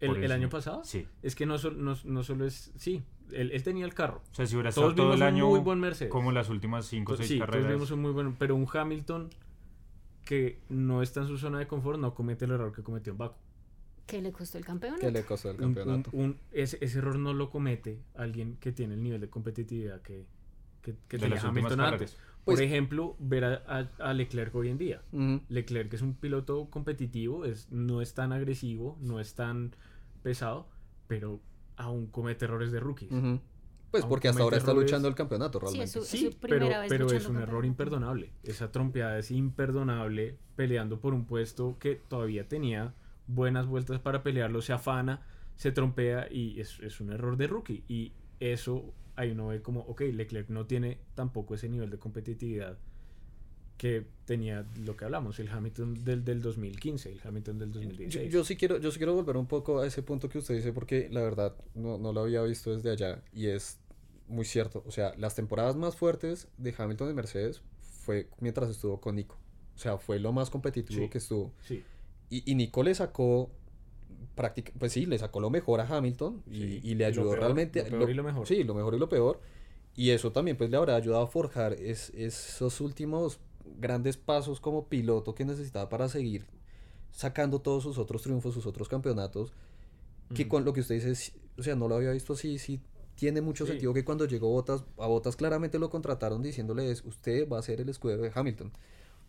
[0.00, 0.84] el, el año pasado.
[0.84, 1.06] Sí.
[1.22, 1.56] Es que no,
[2.04, 2.72] no solo es.
[2.76, 3.02] Sí,
[3.34, 4.22] él, él tenía el carro.
[4.32, 6.10] O sea, si hubiera Todos estado todo el vimos un año muy buen Mercedes.
[6.10, 7.72] como las últimas 5 o 6 sí, todos carreras.
[7.72, 8.34] vimos un muy bueno.
[8.38, 9.30] Pero un Hamilton
[10.24, 13.18] que no está en su zona de confort no comete el error que cometió en
[13.18, 13.36] Baku.
[14.06, 15.00] que le costó el campeonato.
[15.00, 16.10] ¿Qué le costó el Un- un- campeonato?
[16.12, 20.26] un- ese, ese error no lo comete alguien que tiene el nivel de competitividad que,
[20.82, 22.16] que, que tenía Hamilton antes.
[22.44, 25.00] Pues- Por ejemplo, ver a, a- a Leclerc hoy en día.
[25.48, 29.74] Leclerc es un piloto competitivo, es, no es tan agresivo, no es tan
[30.22, 30.68] pesado,
[31.06, 31.40] pero
[31.76, 33.10] aún comete errores de rookies.
[33.90, 34.90] Pues porque hasta ahora está errores.
[34.90, 35.84] luchando el campeonato Sí, realmente.
[35.84, 38.32] es su, Sí, es su pero, primera vez pero es un error imperdonable.
[38.42, 42.92] Esa trompeada es imperdonable peleando por un puesto que todavía tenía
[43.28, 45.22] buenas vueltas para pelearlo, se afana,
[45.56, 47.84] se trompea y es, es un error de rookie.
[47.88, 52.76] Y eso ahí uno ve como, ok, Leclerc no tiene tampoco ese nivel de competitividad
[53.76, 58.32] que tenía lo que hablamos, el Hamilton del, del 2015, el Hamilton del Yo, 2016.
[58.32, 60.72] yo sí quiero, yo sí quiero volver un poco a ese punto que usted dice
[60.72, 63.78] porque la verdad no, no lo había visto desde allá y es
[64.28, 64.82] muy cierto.
[64.86, 69.36] O sea, las temporadas más fuertes de Hamilton de Mercedes fue mientras estuvo con Nico.
[69.74, 71.08] O sea, fue lo más competitivo Sí.
[71.10, 71.52] que estuvo.
[71.62, 71.82] sí,
[72.30, 73.50] Y, y Nico le sacó
[74.34, 77.08] práctica, pues sí, le sacó lo mejor a Hamilton y, Sí, y y le lo
[77.08, 77.82] ayudó peor, realmente.
[77.90, 78.46] lo peor y lo mejor.
[78.46, 79.40] Sí, lo mejor y lo peor.
[79.96, 83.38] Y eso también pues le habrá ayudado a forjar es- esos últimos
[83.78, 86.46] grandes pasos como piloto que necesitaba para seguir
[87.10, 89.52] sacando todos sus otros triunfos, sus otros campeonatos.
[90.34, 92.80] Que con lo que usted dice, o sea, no lo había visto así, sí
[93.14, 93.72] tiene mucho Sí.
[93.72, 97.80] sentido que cuando llegó Botas, a Botas claramente lo contrataron diciéndoles, usted va a ser
[97.80, 98.72] el escudero de Hamilton.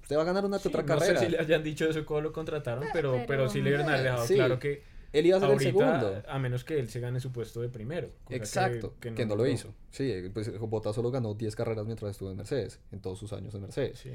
[0.02, 1.20] Usted va a ganar una Sí, otra no carrera.
[1.20, 4.02] sé si le hayan dicho eso cuando lo contrataron, pero, pero, pero- sí le haber
[4.04, 4.34] dejado Sí.
[4.36, 4.82] claro que
[5.16, 6.24] Él iba a ser ahorita, el segundo.
[6.28, 8.09] a menos que él se gane su puesto de primero.
[8.30, 9.74] Exacto, que, no, lo hizo.
[9.89, 13.55] Sí, pues Bottas solo ganó 10 carreras mientras estuvo en Mercedes, en todos sus años
[13.55, 13.97] en Mercedes.
[13.97, 14.11] Sí.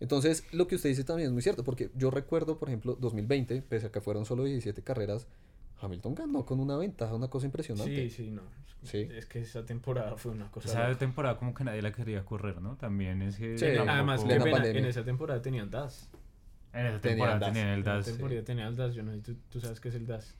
[0.00, 3.62] Entonces, lo que usted dice también es muy cierto, porque yo recuerdo, por ejemplo, 2020,
[3.62, 5.26] pese a que fueron solo 17 carreras,
[5.80, 8.08] Hamilton ganó con una ventaja, una cosa impresionante.
[8.08, 8.42] Sí, sí, no.
[8.84, 9.08] Sí.
[9.10, 10.68] Es que esa temporada fue una cosa.
[10.68, 10.98] Esa loca.
[10.98, 12.76] temporada como que nadie la quería correr, ¿no?
[12.76, 13.58] También es que...
[13.58, 14.80] Sí, Además, plena qué pena, pandemia.
[14.80, 16.08] en esa temporada tenían DAS.
[16.72, 17.52] En esa temporada DAS.
[17.52, 18.04] tenían el En esa DAS.
[18.06, 18.94] temporada tenían el DAS.
[18.94, 20.34] Yo no sé, ¿tú, tú sabes qué es el DAS.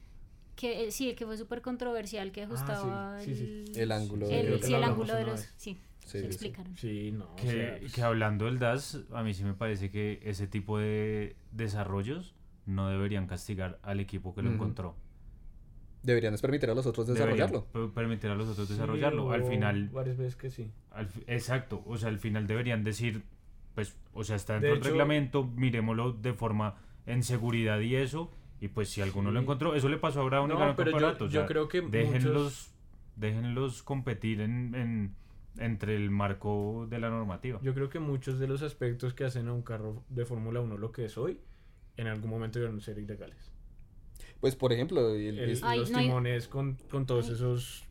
[0.56, 3.72] Que, eh, sí, el que fue súper controversial, que ajustaba Ah, sí, sí, sí.
[3.76, 5.40] el, El ángulo Sí, de- el- que sí, el ángulo de los...
[5.56, 6.74] Sí, Sí, se explicaron.
[6.76, 7.26] Sí, no.
[7.26, 10.46] o Que, sea, pues, que hablando del DAS, a mí sí me parece que ese
[10.46, 12.34] tipo de desarrollos
[12.66, 14.96] no deberían castigar al equipo que lo encontró.
[16.02, 17.66] Deberían es permitir a los otros desarrollarlo.
[17.66, 19.30] per- permitir a los otros sí, desarrollarlo.
[19.32, 20.70] Al final, Varias veces que sí.
[20.90, 23.22] al exacto, o sea, al final deberían decir,
[23.78, 26.74] pues, o sea, está De dentro del hecho- reglamento, miremoslo de forma
[27.06, 28.28] en seguridad y eso,
[28.60, 29.44] y pues si alguno lo Sí.
[29.44, 31.46] encontró, eso le pasó a Brown y No, ganó el pero yo- o yo sea,
[31.46, 32.74] creo que déjenlos, muchos-
[33.14, 35.14] déjenlos competir en, en-
[35.58, 37.60] entre el marco de la normativa.
[37.62, 40.76] Yo creo que muchos de los aspectos que hacen a un carro de Fórmula 1
[40.76, 41.38] lo que es hoy,
[41.96, 43.52] en algún momento deben ser ilegales.
[44.40, 47.84] Pues, por ejemplo, el- El- Ay, los no hay- timones con, con todos esos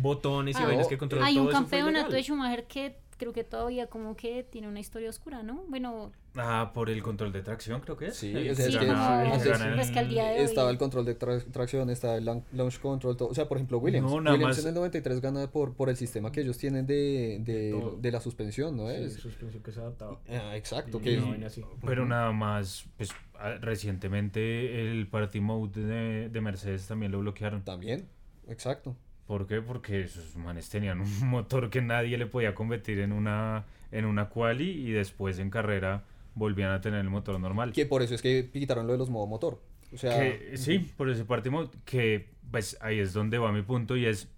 [0.00, 2.22] botones y Ah, vainas que controlan Hay un todo eso fue campeonato de.
[2.22, 5.64] Schumacher que creo que todavía como que tiene una historia oscura, ¿no?
[5.68, 8.16] Bueno, Ah, por el control de tracción, creo que es.
[8.16, 10.68] Sí, es que gana- el que antes- gana pues que al día de hoy- estaba
[10.70, 13.28] el control de tra- tracción, estaba el launch control, todo.
[13.28, 14.10] O sea, por ejemplo, Williams.
[14.10, 16.86] No, nada Williams más- en el 93 gana por, por el sistema que ellos tienen
[16.86, 19.14] de, de, de la suspensión, ¿no Sí, es?
[19.14, 20.18] suspensión que se adaptaba.
[20.28, 21.62] Ah, exacto, Y que vaina así.
[21.86, 27.62] Pero nada más, pues ah, recientemente el Party Mode de, de Mercedes también lo bloquearon.
[27.62, 28.08] también,
[28.48, 28.96] exacto.
[29.26, 29.62] ¿Por qué?
[29.62, 34.28] Porque esos manes tenían un motor que nadie le podía competir en una, en una
[34.28, 36.04] quali y después en carrera
[36.34, 37.72] volvían a tener el motor normal.
[37.72, 39.60] Que por eso es que quitaron lo de los modo motor.
[39.92, 43.62] O sea, Que, sí, por ese Party Mode, que pues ahí es donde va mi
[43.62, 44.28] punto y es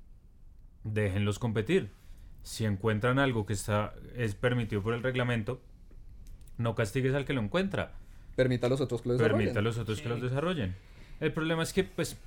[0.85, 1.91] déjenlos competir.
[2.43, 5.61] Si encuentran algo que está es permitido por el reglamento,
[6.59, 7.93] no castigues al que lo encuentra.
[8.37, 9.39] permita a los otros que lo desarrollen.
[9.39, 10.77] permita a los otros que los desarrollen.
[11.21, 12.19] El problema es que, pues,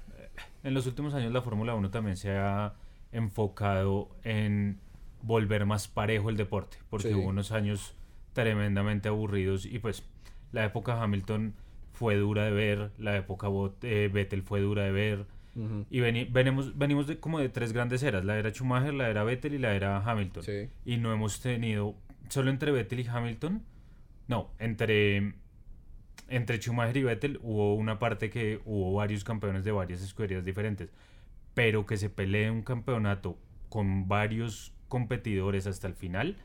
[0.64, 2.74] en los últimos años la Fórmula 1 también se ha
[3.12, 4.80] enfocado en
[5.22, 7.14] volver más parejo el deporte, porque Sí.
[7.14, 7.96] hubo unos años
[8.34, 10.04] tremendamente aburridos y pues
[10.52, 11.54] la época Hamilton
[11.94, 15.26] fue dura de ver, la época Bot- eh, Vettel fue dura de ver
[15.90, 19.26] y veni- venimos, venimos de como de tres grandes eras, la era Schumacher, la era
[19.26, 20.70] Vettel y la era Hamilton Sí.
[20.86, 21.96] y no hemos tenido
[22.30, 23.62] solo entre Vettel y Hamilton
[24.30, 25.34] no entre
[26.30, 30.90] entre Schumacher y Vettel hubo una parte que hubo varios campeones de varias escuderías diferentes
[31.54, 33.38] pero que se pelee un campeonato
[33.70, 36.38] con varios competidores hasta el final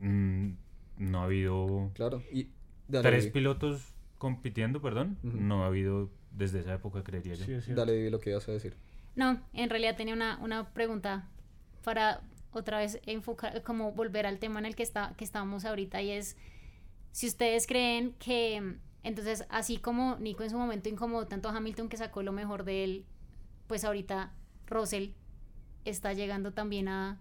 [0.00, 0.50] mm,
[0.98, 2.22] no ha habido Claro.
[2.32, 2.48] Y
[2.88, 3.32] dale, tres Vivi.
[3.34, 7.72] pilotos compitiendo perdón no ha habido desde esa época creería yo Sí.
[7.72, 8.74] Dale, Vivi, lo que ibas a decir.
[9.16, 11.28] no, en realidad tenía una, una pregunta
[11.84, 12.20] para
[12.52, 16.10] otra vez enfocar, como volver al tema en el que, está, que estábamos ahorita y
[16.10, 16.36] es
[17.12, 21.88] si ustedes creen que entonces así como Nico en su momento incomodó tanto a Hamilton
[21.88, 23.04] que sacó lo mejor de él,
[23.66, 24.32] pues ahorita
[24.66, 25.10] Russell
[25.84, 27.18] está llegando también a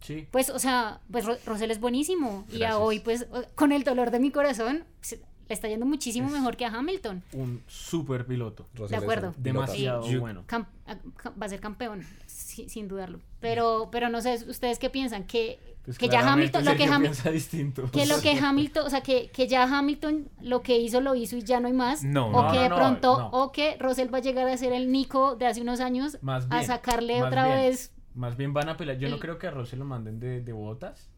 [0.00, 0.26] Sí.
[0.32, 4.18] pues o sea, pues Russell es buenísimo y a hoy pues con el dolor de
[4.18, 7.22] mi corazón se- le está yendo muchísimo Es- mejor que a Hamilton.
[7.32, 8.66] Un super piloto.
[8.74, 9.34] Russell es acuerdo.
[9.36, 10.44] Demasiado bueno.
[10.48, 13.20] Va a ser campeón, si- sin dudarlo.
[13.40, 15.24] Pero, pero no sé, ¿ustedes qué piensan?
[15.26, 19.30] Que, Pues que ya Hamilton, lo que, Ham- que lo que Hamilton, o sea, que,
[19.30, 22.04] que ya Hamilton lo que hizo lo hizo y ya no hay más.
[22.04, 23.28] No, o no, que no, de no, pronto, no.
[23.30, 26.46] o que Russell va a llegar a ser el Nico de hace unos años Más
[26.50, 27.56] a sacarle más otra bien.
[27.58, 27.92] vez.
[28.14, 28.98] Más bien van a pelear.
[28.98, 31.08] Yo no creo que a Rossi lo manden de, de botas.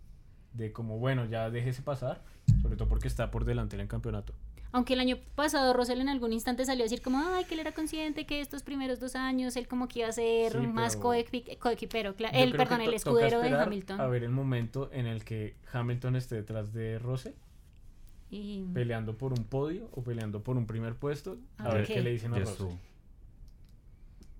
[0.53, 2.23] De como, bueno, ya déjese pasar.
[2.63, 4.33] Sobre todo porque está por delante en el campeonato.
[4.75, 7.61] Aunque el año pasado Russell en algún instante salió a decir como, ay, que él
[7.61, 10.97] era consciente que estos primeros dos años él como que iba a ser Sí, más
[10.97, 14.01] pero- coequi- coequipero, Yo el, perdón, el escudero de Hamilton.
[14.01, 17.37] A ver el momento en el que Hamilton esté detrás de Rose
[18.31, 21.39] Y- peleando por un podio o peleando por un primer puesto.
[21.59, 22.77] A, A ver ver qué le dicen a ya estuvo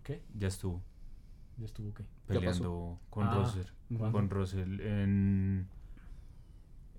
[0.03, 0.21] ¿Qué?
[0.37, 0.83] ya estuvo
[1.59, 2.03] Ya estuvo qué.
[2.27, 3.67] Peleando con Ah, Russell
[3.97, 4.11] ¿cuándo?
[4.19, 5.69] con Russell en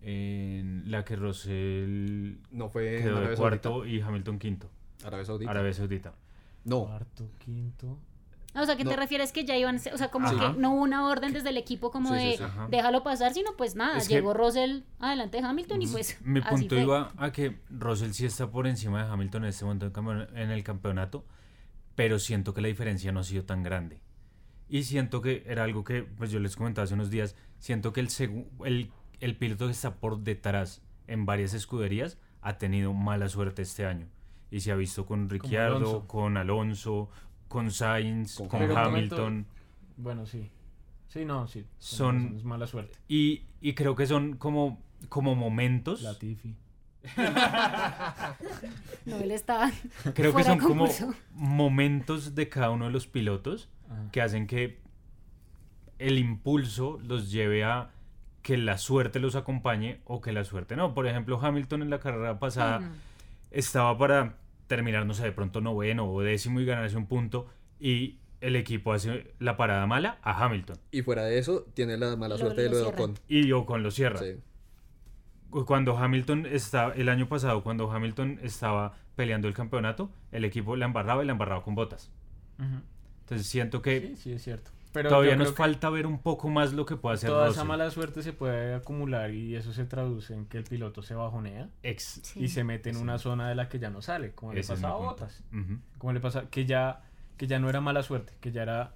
[0.08, 4.70] en la que Russell No fue en quedó de cuarto y Hamilton quinto.
[5.04, 5.52] Arabia Saudita.
[5.52, 6.14] Arabia Saudita
[6.64, 7.98] No, Cuarto, quinto.
[8.54, 8.96] Ah, O sea, ¿qué te No.
[8.96, 10.54] refieres que ya iban, o sea, como Ajá.
[10.54, 12.44] que no hubo una orden desde el equipo como Sí, de sí.
[12.70, 16.50] Déjalo pasar, sino pues nada, Es llegó Russell adelante de Hamilton y pues mi así
[16.50, 16.84] punto fue.
[16.84, 19.92] iba a que Russell sí está por encima de Hamilton en este momento
[20.36, 21.26] en el campeonato
[21.96, 24.00] pero siento que la diferencia no ha sido tan grande
[24.70, 28.00] y siento que era algo que pues yo les comentaba hace unos días siento que
[28.02, 28.08] el,
[28.66, 28.90] el,
[29.20, 34.08] el piloto que está por detrás en varias escuderías ha tenido mala suerte este año
[34.52, 36.08] y se ha visto con Ricciardo, Alonso.
[36.08, 37.10] con Alonso,
[37.48, 39.20] con Sainz, Con con, Hamilton.
[39.34, 39.50] momento-
[39.98, 40.52] Bueno, sí.
[41.08, 41.66] Sí, no, sí.
[41.80, 42.98] Son- Es mala suerte.
[43.08, 46.02] Y, y creo que son como, como momentos.
[46.02, 46.56] Latifi.
[49.06, 49.72] No, él está.
[50.16, 50.88] Creo que son de como
[51.34, 54.10] momentos de cada uno de los pilotos Ajá.
[54.12, 54.80] que hacen que
[56.00, 57.92] el impulso los lleve a
[58.46, 60.94] que la suerte los acompañe o que la suerte no.
[60.94, 62.92] Por ejemplo, Hamilton en la carrera pasada
[63.50, 64.36] estaba para
[64.68, 67.48] terminar, no sé, de pronto noveno o décimo y ganarse un punto
[67.80, 72.16] y el equipo hace la parada mala a Hamilton Y fuera de eso, tiene la
[72.18, 72.84] mala Lo- suerte de lo de.
[72.84, 73.16] Ocon.
[73.28, 74.20] y Ocon lo cierra.
[74.20, 74.36] Sí.
[75.66, 80.86] Cuando Hamilton estaba, el año pasado, cuando Hamilton estaba peleando el campeonato, el equipo la
[80.86, 82.12] embarraba y la embarraba con botas.
[83.22, 84.70] Entonces siento que Sí, sí, es cierto.
[84.96, 87.60] Pero todavía nos falta ver un poco más lo que puede hacer Toda Russell.
[87.60, 91.14] esa mala suerte se puede acumular y eso se traduce en que el piloto se
[91.14, 92.46] bajonea Ex- Sí.
[92.46, 94.62] y se mete en Ese- una zona de la que ya no sale, como le
[94.62, 95.08] ese es mi pasaba a.
[95.12, 95.44] Botas.
[95.54, 95.80] Ujú.
[96.00, 97.04] Como le pasa que ya
[97.38, 98.96] que ya no era mala suerte, que ya era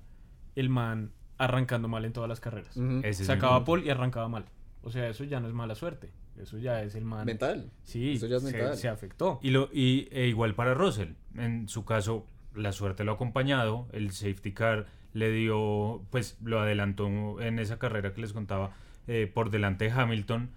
[0.55, 2.75] el man arrancando mal en todas las carreras.
[3.03, 4.45] Es mi Sacaba pole y arrancaba mal.
[4.81, 6.11] O sea, eso ya no es mala suerte.
[6.37, 7.25] Eso ya es el man.
[7.25, 7.69] Mental.
[7.83, 8.77] Sí, Eso ya es se- mental.
[8.77, 9.39] Se, afectó.
[9.43, 11.13] Y, lo, y e igual para Russell.
[11.35, 12.25] En su caso,
[12.55, 13.87] la suerte lo ha acompañado.
[13.91, 18.71] El safety car le dio, pues lo adelantó en esa carrera que les contaba
[19.07, 20.51] eh, por delante de Hamilton.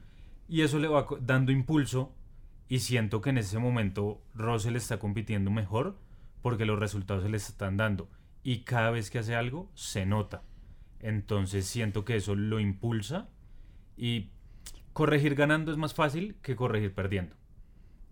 [0.48, 2.14] Y eso le va dando impulso.
[2.68, 5.98] Y siento que en ese momento Russell está compitiendo mejor
[6.42, 8.08] porque los resultados se les están dando.
[8.42, 10.42] Y cada vez que hace algo, se nota.
[11.00, 13.28] Entonces siento que eso lo impulsa.
[13.96, 14.30] Y
[14.92, 17.36] corregir ganando es más fácil que corregir perdiendo.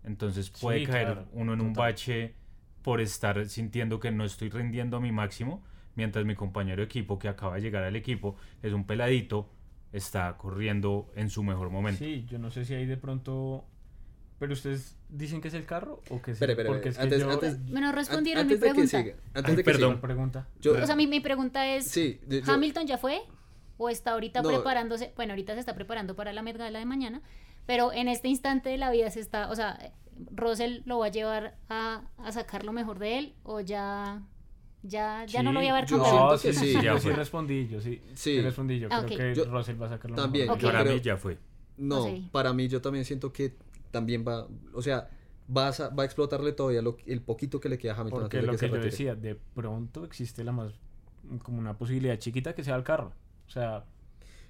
[0.03, 2.35] Entonces puede Sí, caer claro, uno en un bache
[2.81, 5.63] por estar sintiendo que no estoy rindiendo a mi máximo,
[5.95, 9.49] mientras mi compañero de equipo que acaba de llegar al equipo es un peladito,
[9.93, 11.99] está corriendo en su mejor momento.
[12.03, 13.65] Sí, yo no sé si hay de pronto.
[14.39, 17.21] Pero ustedes dicen que es el carro o que es espere, porque es que antes-
[17.21, 18.97] yo- antes- Me no respondieron Antes mi de que pregunta.
[19.03, 19.89] siga, antes Ay, de que perdón.
[19.91, 20.47] siga, pregunta.
[20.61, 23.21] yo- O sea, mi, mi pregunta es: Sí, de- yo- ¿Hamilton ya fue?
[23.77, 24.49] ¿O está ahorita No.
[24.49, 25.11] preparándose?
[25.15, 27.21] Bueno, ahorita se está preparando para la Met Gala de mañana,
[27.67, 29.77] pero en este instante de la vida se está, o sea,
[30.31, 34.23] Russell lo va a llevar a, a sacar lo mejor de él o ya,
[34.83, 36.39] ya, ya no lo voy a ver campeón.
[36.41, 36.81] que sí, sí.
[36.83, 38.35] yo sí respondí, yo sí, Sí.
[38.37, 40.57] sí respondí, yo Ah, creo que Yo- Russell va a sacar también, mejor.
[40.57, 40.61] Ok.
[40.63, 41.37] yo Para creo- mí ya fue.
[41.77, 42.29] No, Sí.
[42.31, 43.55] para mí yo también siento que
[43.91, 45.09] también va, o sea,
[45.47, 48.37] vas a- va a explotarle todavía lo- el poquito que le queda a Hamilton Porque
[48.37, 48.91] antes de lo que, que se yo retire.
[48.91, 50.73] decía, de pronto existe la más
[51.43, 53.11] como una posibilidad chiquita que sea el carro.
[53.47, 53.85] O sea,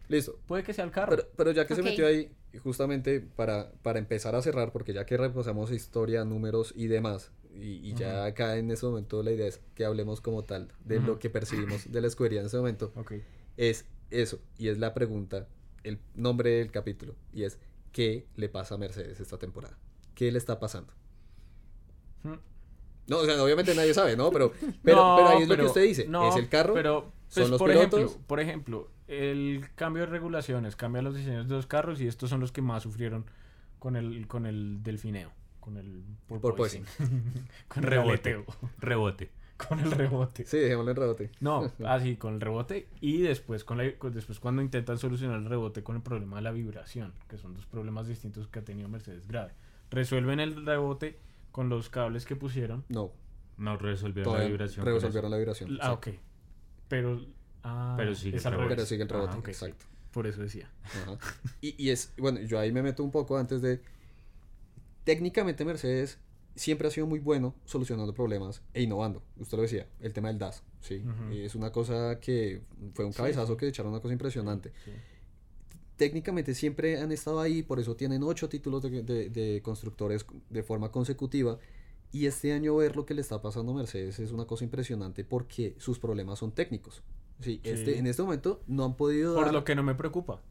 [0.09, 0.37] Listo.
[0.47, 1.11] puede que sea el carro.
[1.15, 2.31] Pero, pero ya que se metió ahí,
[2.63, 7.89] justamente para, para empezar a cerrar, porque ya que repasamos historia, números y demás, y,
[7.89, 11.19] y ya acá en ese momento la idea es que hablemos como tal de lo
[11.19, 12.91] que percibimos de la escudería en ese momento,
[13.57, 15.47] es eso, y es la pregunta,
[15.83, 17.59] el nombre del capítulo, y es
[17.91, 19.77] ¿qué le pasa a Mercedes esta temporada?
[20.15, 20.93] ¿Qué le está pasando?
[22.23, 22.35] Hmm.
[23.07, 24.31] No, o sea, obviamente nadie sabe, ¿no?
[24.31, 27.11] Pero, pero, No, pero ahí es lo que usted dice, no, es el carro, pero
[27.27, 27.99] son pues, los por pilotos.
[27.99, 32.29] ejemplo, por ejemplo, el cambio de regulaciones cambia los diseños de los carros y estos
[32.29, 33.25] son los que más sufrieron
[33.79, 35.31] con el con el delfineo,
[35.61, 36.83] con el Porpoising.
[37.69, 38.09] con el Rebote.
[38.09, 38.45] aleteo,
[38.79, 39.29] Rebote.
[39.69, 40.43] con el rebote.
[40.45, 41.31] Sí, dejémoslo en rebote.
[41.39, 45.83] No, así con el rebote y después con la- después cuando intentan solucionar el rebote
[45.83, 49.27] con el problema de la vibración, que son dos problemas distintos que ha tenido Mercedes
[49.27, 49.53] grave.
[49.91, 51.17] Resuelven el rebote
[51.51, 52.83] con los cables que pusieron.
[52.89, 53.11] No,
[53.57, 54.85] No resolvieron la vibración.
[54.85, 55.29] resolvieron eso.
[55.29, 55.77] la vibración.
[55.81, 56.09] Ah, sí.
[56.11, 56.17] ok.
[56.87, 57.21] Pero
[57.63, 58.69] ah, Pero sigue es el rebote.
[58.75, 59.51] Pero sigue el rebote, Ah, sí.
[59.51, 59.85] exacto.
[60.11, 60.69] Por eso decía.
[60.83, 61.17] Ajá.
[61.61, 63.81] Y, y es, bueno, yo ahí me meto un poco antes de...
[65.03, 66.19] Técnicamente Mercedes
[66.55, 69.23] siempre ha sido muy bueno solucionando problemas e innovando.
[69.39, 71.03] Usted lo decía, el tema del DAS, ¿sí?
[71.31, 72.61] Es una cosa que
[72.93, 73.57] fue un cabezazo sí.
[73.57, 74.71] que echaron una cosa impresionante.
[74.85, 74.91] Sí.
[75.97, 80.63] Técnicamente siempre han estado ahí, por eso tienen ocho títulos de, de- de constructores de
[80.63, 81.59] forma consecutiva.
[82.11, 85.23] Y este año ver lo que le está pasando a Mercedes es una cosa impresionante
[85.23, 87.03] porque sus problemas son técnicos.
[87.39, 90.41] Sí, Este, en este momento no han podido Por dar- lo que no me preocupa.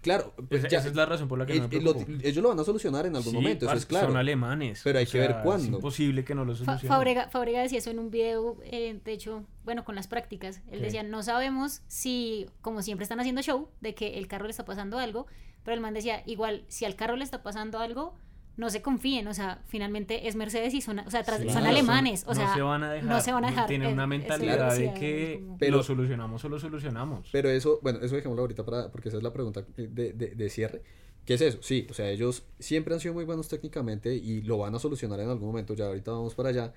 [0.00, 2.42] Claro, pues Esa- ya- esa es la razón por la que no me lo- ellos
[2.42, 4.08] lo van a solucionar en algún Sí, momento, eso es claro.
[4.08, 4.82] Son alemanes.
[4.84, 5.64] Pero hay que ver cuándo.
[5.64, 6.88] Es imposible que no lo Fa- solucionen.
[6.88, 10.60] Fabrega, Fabrega decía eso en un video, eh, de hecho, bueno, con las prácticas.
[10.70, 10.84] Él ¿Qué?
[10.86, 14.66] decía, no sabemos si, como siempre están haciendo show, de que el carro le está
[14.66, 15.26] pasando algo,
[15.64, 18.14] pero el man decía, igual, si al carro le está pasando algo,
[18.56, 21.66] no se confíen, o sea, finalmente es Mercedes y son, o sea, tras- Sí, son
[21.66, 23.08] alemanes, son- o sea, no se van a dejar.
[23.10, 23.66] no se van a dejar.
[23.66, 27.28] Tienen es- una mentalidad de que Pero- lo solucionamos o lo solucionamos.
[27.32, 30.50] Pero eso, bueno, eso dejémoslo ahorita para, porque esa es la pregunta de, de- de
[30.50, 30.82] cierre.
[31.24, 31.58] ¿Qué es eso?
[31.62, 35.18] Sí, o sea, ellos siempre han sido muy buenos técnicamente y lo van a solucionar
[35.20, 36.74] en algún momento, ya ahorita vamos para allá.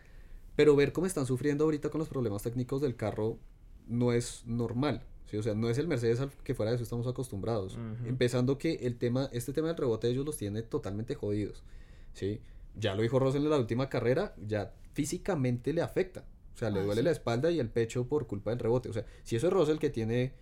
[0.55, 3.37] Pero ver cómo están sufriendo ahorita con los problemas técnicos del carro
[3.87, 5.03] no es normal.
[5.27, 5.37] ¿Sí?
[5.37, 7.77] O sea, no es el Mercedes al que fuera de eso estamos acostumbrados.
[8.05, 11.63] Empezando que el tema, este tema del rebote ellos los tiene totalmente jodidos.
[12.13, 12.41] ¿sí?
[12.75, 16.25] Ya lo dijo Russell en la última carrera, ya físicamente le afecta.
[16.55, 17.05] O sea, le Ah, duele sí.
[17.05, 18.89] la espalda y el pecho por culpa del rebote.
[18.89, 20.33] O sea, si eso es Russell que tiene...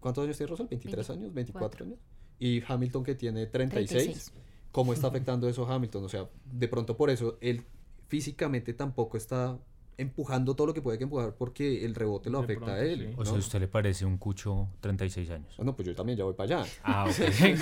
[0.00, 0.66] ¿Cuántos años tiene Russell?
[0.66, 1.32] ¿23 años?
[1.34, 1.98] ¿24 años?
[2.38, 4.04] Y Hamilton que tiene 36.
[4.04, 4.32] 36.
[4.72, 6.04] ¿Cómo está afectando eso a Hamilton?
[6.04, 7.62] O sea, de pronto por eso él
[8.08, 9.58] físicamente tampoco está
[9.98, 12.84] empujando todo lo que puede que empujar porque el rebote lo De afecta pronto, a
[12.84, 13.08] él.
[13.10, 13.14] sí.
[13.16, 13.36] O sea, ¿no?
[13.36, 15.54] ¿a usted le parece un cucho 36 años?
[15.58, 16.70] No, pues yo también ya voy para allá.
[16.82, 17.16] Ah, ok.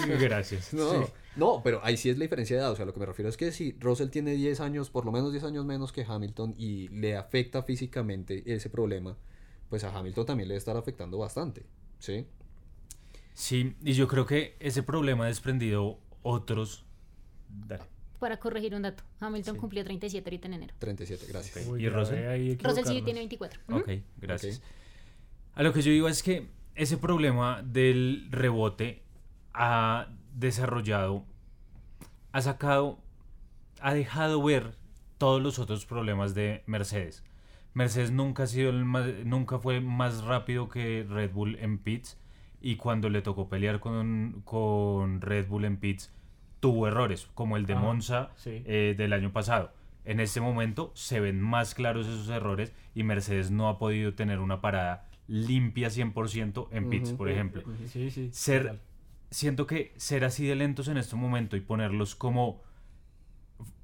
[0.21, 0.73] Gracias.
[0.73, 1.13] No, Sí.
[1.37, 2.73] no, pero ahí sí es la diferencia de edad.
[2.73, 5.13] O sea, lo que me refiero es que si Russell tiene 10 años, por lo
[5.13, 9.17] menos 10 años menos que Hamilton y le afecta físicamente ese problema,
[9.69, 11.67] pues a Hamilton también le debe estar afectando bastante.
[11.99, 12.27] ¿Sí?
[13.35, 16.85] Sí, y yo creo que ese problema ha desprendido otros.
[17.49, 17.85] Dale.
[18.21, 20.75] Para corregir un dato, Hamilton cumplió 37 ahorita en enero.
[20.79, 21.67] 37, gracias.
[21.79, 22.59] ¿Y Russell?
[22.63, 23.61] Russell sí tiene 24.
[23.69, 23.79] Ujú.
[23.79, 24.63] Ok, gracias.
[25.55, 29.03] A lo que yo digo es que ese problema del rebote
[29.55, 31.25] ha desarrollado,
[32.33, 32.99] ha sacado,
[33.81, 34.75] ha dejado ver
[35.19, 37.25] todos los otros problemas de Mercedes.
[37.75, 42.19] Mercedes nunca ha sido el más- nunca fue más rápido que Red Bull en pits
[42.61, 46.11] y cuando le tocó pelear con, con Red Bull en pits
[46.61, 48.63] tuvo errores como el de Ah, Monza sí.
[48.67, 49.73] eh, del año pasado.
[50.05, 54.39] En este momento se ven más claros esos errores y Mercedes no ha podido tener
[54.39, 57.63] una parada limpia 100% en pits, por ejemplo.
[57.87, 58.29] Sí, sí.
[58.33, 58.81] Ser, total.
[59.31, 62.63] siento que ser así de lentos en este momento y ponerlos como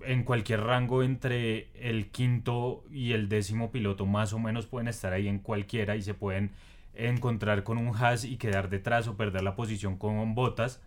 [0.01, 5.13] en cualquier rango entre el quinto y el décimo piloto, más o menos pueden estar
[5.13, 6.53] ahí en cualquiera y se pueden
[6.95, 10.83] encontrar con un Haas y quedar detrás o perder la posición con botas,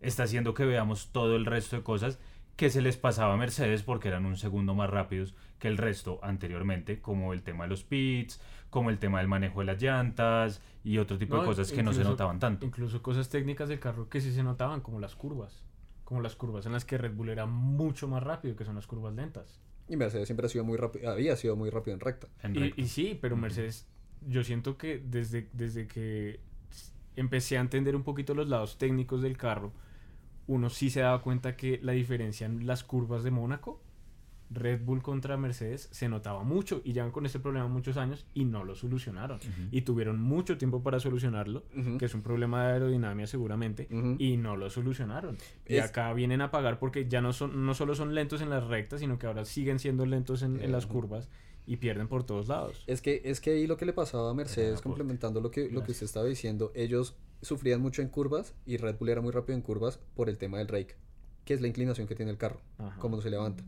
[0.00, 2.18] está haciendo que veamos todo el resto de cosas
[2.56, 6.18] que se les pasaba a Mercedes porque eran un segundo más rápidos que el resto
[6.22, 10.60] anteriormente, como el tema de los pits, como el tema del manejo de las llantas
[10.82, 12.66] y otro tipo de cosas que no se notaban tanto.
[12.66, 15.64] Incluso cosas técnicas del carro que sí se notaban, como las curvas.
[16.04, 18.86] Como las curvas en las que Red Bull era mucho más rápido, que son las
[18.86, 19.60] curvas lentas.
[19.88, 22.28] Y Mercedes siempre ha sido muy rápido, había sido muy rápido en recta.
[22.54, 23.86] Y, y sí, pero Mercedes,
[24.26, 26.40] yo siento que desde, desde que
[27.16, 29.72] empecé a entender un poquito los lados técnicos del carro,
[30.48, 33.80] uno sí se daba cuenta que la diferencia en las curvas de Mónaco,
[34.50, 38.46] Red Bull contra Mercedes, se notaba mucho y llevan con este problema muchos años y
[38.46, 39.38] no lo solucionaron.
[39.70, 41.64] Y tuvieron mucho tiempo para solucionarlo,
[41.98, 43.88] que es un problema de aerodinámica seguramente,
[44.18, 45.36] y no lo solucionaron.
[45.66, 48.66] Y acá vienen a pagar porque ya no, son, no solo son lentos en las
[48.66, 51.28] rectas, sino que ahora siguen siendo lentos en, en las curvas
[51.68, 52.82] y pierden por todos lados.
[52.86, 55.84] Es que, es que ahí lo que le pasaba a Mercedes, complementando lo que, lo
[55.84, 59.54] que usted estaba diciendo, ellos sufrían mucho en curvas y Red Bull era muy rápido
[59.54, 60.96] en curvas por el tema del rake,
[61.44, 62.98] que es la inclinación que tiene el carro, Ajá.
[62.98, 63.62] cómo se levanta.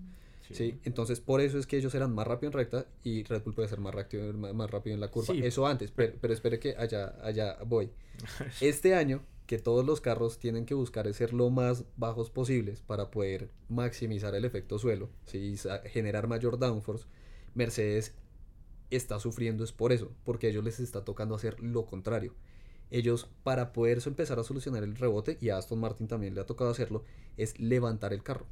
[0.48, 0.54] Sí.
[0.54, 0.80] Sí.
[0.82, 3.68] entonces por eso es que ellos eran más rápido en recta y Red Bull puede
[3.68, 5.34] ser más rápido, más, más rápido en la curva.
[5.34, 5.40] Sí.
[5.44, 7.90] Eso antes, pero, pero espere que allá, allá voy.
[8.60, 12.80] Este año, que todos los carros tienen que buscar es ser lo más bajos posibles
[12.80, 15.38] para poder maximizar el efecto suelo, ¿sí?
[15.38, 17.04] y generar mayor downforce,
[17.54, 18.14] Mercedes
[18.90, 22.34] está sufriendo es por eso, porque a ellos les está tocando hacer lo contrario.
[22.90, 26.46] Ellos, para poder empezar a solucionar el rebote, y a Aston Martin también le ha
[26.46, 27.04] tocado hacerlo,
[27.36, 28.46] es levantar el carro.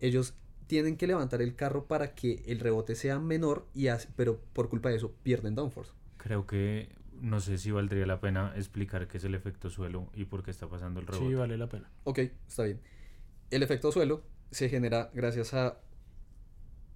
[0.00, 0.34] Ellos
[0.66, 4.88] tienen que levantar el carro para que el rebote sea menor, y pero por culpa
[4.88, 5.92] de eso pierden downforce.
[6.16, 6.88] Creo que
[7.20, 10.50] no sé si valdría la pena explicar qué es el efecto suelo y por qué
[10.50, 11.28] está pasando el rebote.
[11.28, 11.90] Sí, vale la pena.
[12.04, 12.80] Ok, está bien.
[13.50, 15.78] El efecto suelo se genera gracias a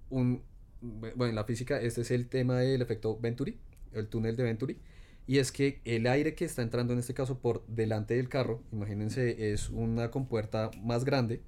[0.09, 0.43] un...
[0.83, 3.57] Bueno, en la física este es el tema del efecto Venturi,
[3.93, 4.77] el túnel de Venturi.
[5.25, 8.61] Y es que el aire que está entrando en este caso por delante del carro,
[8.73, 11.41] imagínense, es una compuerta más grande,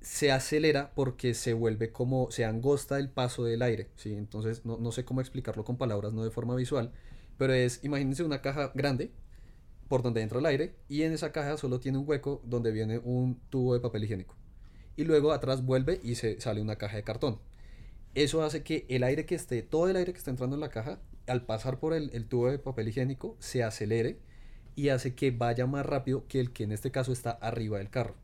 [0.00, 4.14] se acelera porque se vuelve como, se angosta el paso del aire, ¿sí?
[4.14, 6.92] Entonces no, no sé cómo explicarlo con palabras, no de forma visual,
[7.38, 9.10] pero es, imagínense una caja grande
[9.88, 12.98] por donde entra el aire y en esa caja solo tiene un hueco donde viene
[12.98, 14.36] un tubo de papel higiénico.
[14.96, 17.40] Y luego atrás vuelve y se sale una caja de cartón.
[18.16, 20.70] Eso hace que el aire que esté, todo el aire que está entrando en la
[20.70, 24.18] caja, al pasar por el, el tubo de papel higiénico, se acelere
[24.74, 27.90] y hace que vaya más rápido que el que en este caso está arriba del
[27.90, 28.14] carro.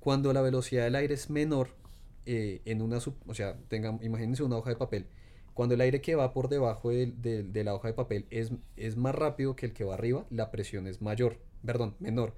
[0.00, 1.76] Cuando la velocidad del aire es menor,
[2.24, 5.08] eh, en una, sub- o sea, tengan, imagínense una hoja de papel.
[5.52, 8.96] Cuando el aire que va por debajo del- de, la hoja de papel es, es
[8.96, 12.34] más rápido que el que va arriba, la presión es mayor, perdón, menor.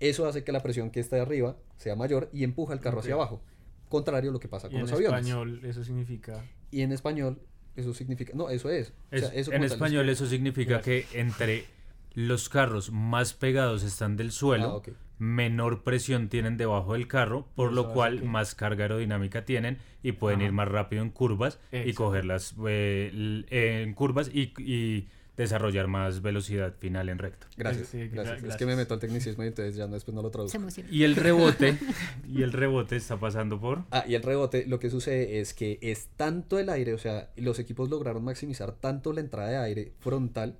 [0.00, 3.14] Eso hace que la presión que está arriba sea mayor y empuja el carro hacia
[3.14, 3.40] abajo.
[3.92, 5.20] Contrario a lo que pasa Y con en los aviones.
[5.20, 6.44] español eso significa...
[6.70, 7.38] Y en español,
[7.76, 8.32] eso significa.
[8.34, 8.92] No, eso es.
[9.12, 11.64] O sea, Es- eso en español eso significa que entre
[12.14, 17.68] los carros más pegados están del suelo, Ah, menor presión tienen debajo del carro, por
[17.68, 20.46] Eso lo cual que- más carga aerodinámica tienen y pueden Ajá.
[20.46, 25.08] ir más rápido en curvas y cogerlas eh, en curvas y, y
[25.42, 27.46] desarrollar más velocidad final en recto.
[27.56, 28.36] Gracias, Sí, gra- gracias.
[28.36, 28.56] Es gracias.
[28.56, 30.58] que me meto al tecnicismo y entonces ya no, después no lo traduzco.
[30.90, 31.76] Y el rebote,
[32.28, 33.84] y el rebote está pasando por...
[33.90, 37.30] Ah, y el rebote, lo que sucede es que es tanto el aire, o sea,
[37.36, 40.56] los equipos lograron maximizar tanto la entrada de aire frontal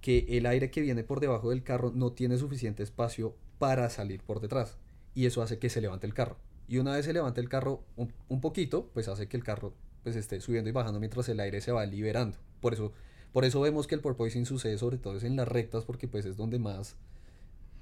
[0.00, 4.22] que el aire que viene por debajo del carro no tiene suficiente espacio para salir
[4.22, 4.78] por detrás.
[5.14, 6.36] Y eso hace que se levante el carro.
[6.68, 9.74] Y una vez se levanta el carro un, un poquito, pues hace que el carro
[10.04, 12.36] pues esté subiendo y bajando mientras el aire se va liberando.
[12.60, 12.92] Por eso,
[13.32, 16.24] por eso vemos que el porpoising sucede sobre todo es en las rectas porque pues
[16.26, 16.96] es donde más,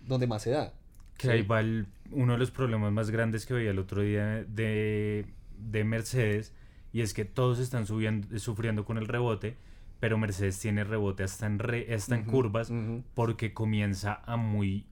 [0.06, 0.72] donde más se da.
[1.18, 4.44] Que ahí va el- uno de los problemas más grandes que veía el otro día
[4.44, 5.26] de,
[5.58, 6.52] de Mercedes
[6.92, 9.56] y es que todos están subiendo, sufriendo con el rebote,
[9.98, 12.70] pero Mercedes tiene rebote hasta en, re- hasta en curvas
[13.14, 14.84] porque comienza a muy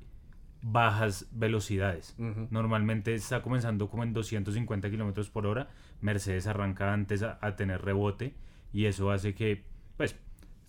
[0.62, 2.14] bajas velocidades.
[2.50, 5.68] Normalmente está comenzando como en 250 kilómetros por hora.
[6.00, 8.32] Mercedes arranca antes a, a tener rebote
[8.72, 9.62] y eso hace que,
[9.98, 10.16] pues,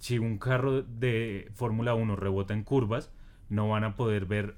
[0.05, 3.09] si un carro de Fórmula 1 rebota en curvas,
[3.49, 4.55] no van a poder ver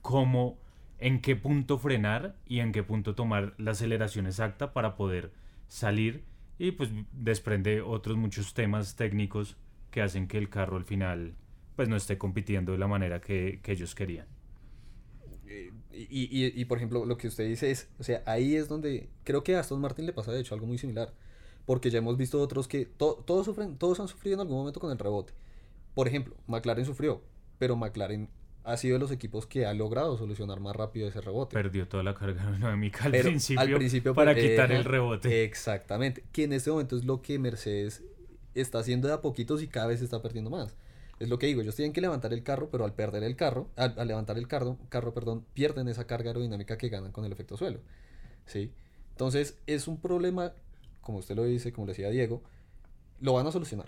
[0.00, 0.58] cómo,
[0.98, 5.32] en qué punto frenar y en qué punto tomar la aceleración exacta para poder
[5.68, 6.24] salir
[6.58, 9.58] y pues desprende otros muchos temas técnicos
[9.90, 11.34] que hacen que el carro al final
[11.74, 14.26] pues no esté compitiendo de la manera que, ellos querían.
[15.92, 19.56] Y, por ejemplo, lo que usted dice es, o sea, ahí es donde creo que
[19.56, 21.12] a Aston Martin le pasa de hecho algo muy similar,
[21.66, 24.80] porque ya hemos visto otros que to- todos sufren, todos han sufrido en algún momento
[24.80, 25.34] con el rebote.
[25.94, 27.22] Por ejemplo, McLaren sufrió,
[27.58, 28.28] pero McLaren
[28.64, 31.54] ha sido de los equipos que ha logrado solucionar más rápido ese rebote.
[31.54, 35.44] Perdió toda la carga aerodinámica al, Pero principio, al principio para quitar el rebote.
[35.44, 36.24] Exactamente.
[36.32, 38.02] Que en este momento es lo que Mercedes
[38.54, 40.74] está haciendo de a poquitos y cada vez está perdiendo más.
[41.20, 43.70] Es lo que digo, ellos tienen que levantar el carro, pero al perder el carro,
[43.76, 47.32] al, al levantar el carro, carro, perdón, pierden esa carga aerodinámica que ganan con el
[47.32, 47.80] efecto suelo.
[48.44, 48.72] ¿Sí?
[49.12, 50.52] Entonces, es un problema,
[51.06, 52.42] como usted lo dice, como le decía Diego,
[53.20, 53.86] lo van a solucionar.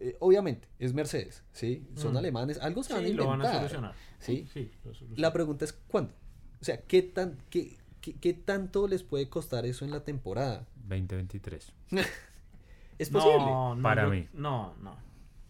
[0.00, 1.86] Eh, obviamente, es Mercedes, ¿sí?
[1.94, 2.16] Son Mm.
[2.18, 3.38] alemanes, algo se Sí, van a lo inventar.
[3.38, 3.94] van a solucionar.
[4.18, 4.48] ¿sí?
[4.52, 4.92] Sí, lo.
[5.16, 6.12] La pregunta es ¿cuándo?
[6.60, 10.66] O sea, ¿qué, tan, qué, qué, qué tanto les puede costar eso en la temporada?
[10.88, 11.72] 2023.
[12.98, 13.38] ¿Es posible?
[13.38, 14.28] No, no, Para yo- mí.
[14.32, 14.96] No, no,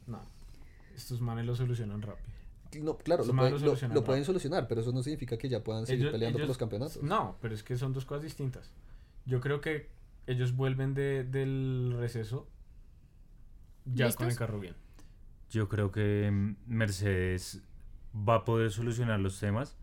[0.06, 0.20] no.
[0.94, 2.28] Estos manes lo solucionan rápido.
[2.82, 5.86] No, claro, lo, pueden, lo- lo pueden solucionar, pero eso no significa que ya puedan
[5.86, 7.02] seguir Ellos- peleando por ellos- los campeonatos.
[7.02, 8.70] No, pero es que son dos cosas distintas.
[9.24, 9.88] Yo creo que
[10.28, 12.48] ellos vuelven de, del receso
[13.86, 14.74] ya con el carro bien.
[15.50, 17.62] Yo creo que mm, Mercedes
[18.14, 19.76] va a poder solucionar los temas,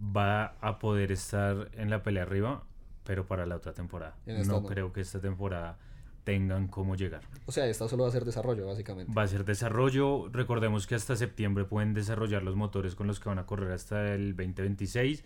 [0.00, 2.64] va a poder estar en la pelea arriba,
[3.04, 4.16] pero para la otra temporada.
[4.26, 4.64] No no.
[4.64, 5.78] creo que esta temporada
[6.24, 7.22] tengan cómo llegar.
[7.46, 9.12] O sea, esta solo va a ser desarrollo, básicamente.
[9.12, 10.28] Va a ser desarrollo.
[10.28, 14.14] Recordemos que hasta septiembre pueden desarrollar los motores con los que van a correr hasta
[14.14, 15.24] el 2026.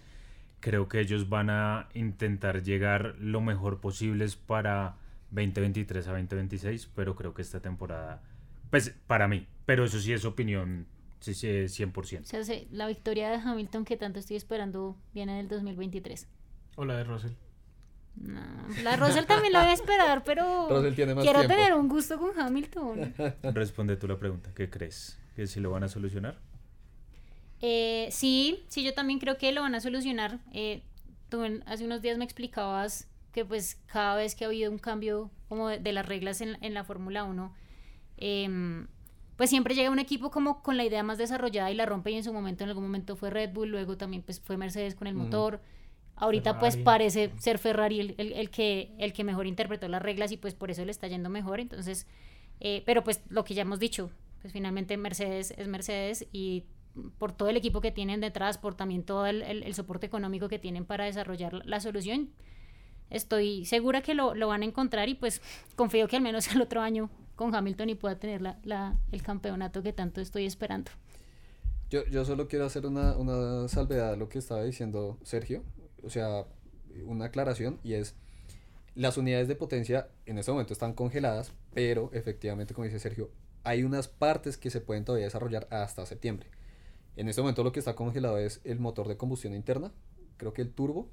[0.67, 4.97] Creo que ellos van a intentar llegar lo mejor posibles para
[5.31, 8.21] 2023 a 2026, pero creo que esta temporada,
[8.69, 10.89] pues para mí, pero eso sí es opinión
[11.21, 12.41] sí, sí, 100%.
[12.41, 16.27] O sea, la victoria de Hamilton que tanto estoy esperando viene en el 2023.
[16.75, 17.33] O la de Russell.
[18.17, 18.41] No,
[18.83, 21.55] la Russell también la voy a esperar, pero Russell tiene más quiero tiempo.
[21.55, 23.15] tener un gusto con Hamilton.
[23.55, 25.17] Responde tú la pregunta, ¿qué crees?
[25.37, 26.41] ¿Que si lo van a solucionar?
[27.63, 30.41] Eh, sí, sí, yo también creo que lo van a solucionar.
[30.53, 30.83] Eh,
[31.29, 34.79] tú en- hace unos días me explicabas que pues cada vez que ha habido un
[34.79, 37.55] cambio como de, de las reglas en, en la Fórmula 1,
[38.17, 38.87] em,
[39.37, 42.15] pues siempre llega un equipo como con la idea más desarrollada y la rompe y
[42.17, 45.07] en su momento, en algún momento fue Red Bull, luego también pues fue Mercedes con
[45.07, 45.61] el motor.
[46.19, 46.85] Ahorita pues Ferrari.
[46.85, 50.55] parece ser Ferrari el, el- el que, el que mejor interpretó las reglas y pues
[50.55, 51.61] por eso le está yendo mejor.
[51.61, 52.07] Entonces,
[52.61, 56.65] eh, pero pues lo que ya hemos dicho, pues finalmente Mercedes es Mercedes y
[57.19, 60.49] por todo el equipo que tienen detrás, por también todo el, el- el soporte económico
[60.49, 62.31] que tienen para desarrollar la, la solución,
[63.11, 65.41] estoy segura que lo, lo van a encontrar y pues
[65.77, 69.23] confío que al menos el otro año con Hamilton y pueda tener la, la- el
[69.23, 70.91] campeonato que tanto estoy esperando.
[71.91, 75.63] Yo, yo solo quiero hacer una, una salvedad a lo que estaba diciendo Sergio.
[76.03, 76.45] O sea,
[77.05, 78.17] una aclaración y es,
[78.95, 83.31] las unidades de potencia en este momento están congeladas, pero efectivamente, como dice Sergio,
[83.63, 86.49] hay unas partes que se pueden todavía desarrollar hasta septiembre.
[87.17, 89.93] En este momento lo que está congelado es el motor de combustión interna,
[90.37, 91.09] creo que el turbo,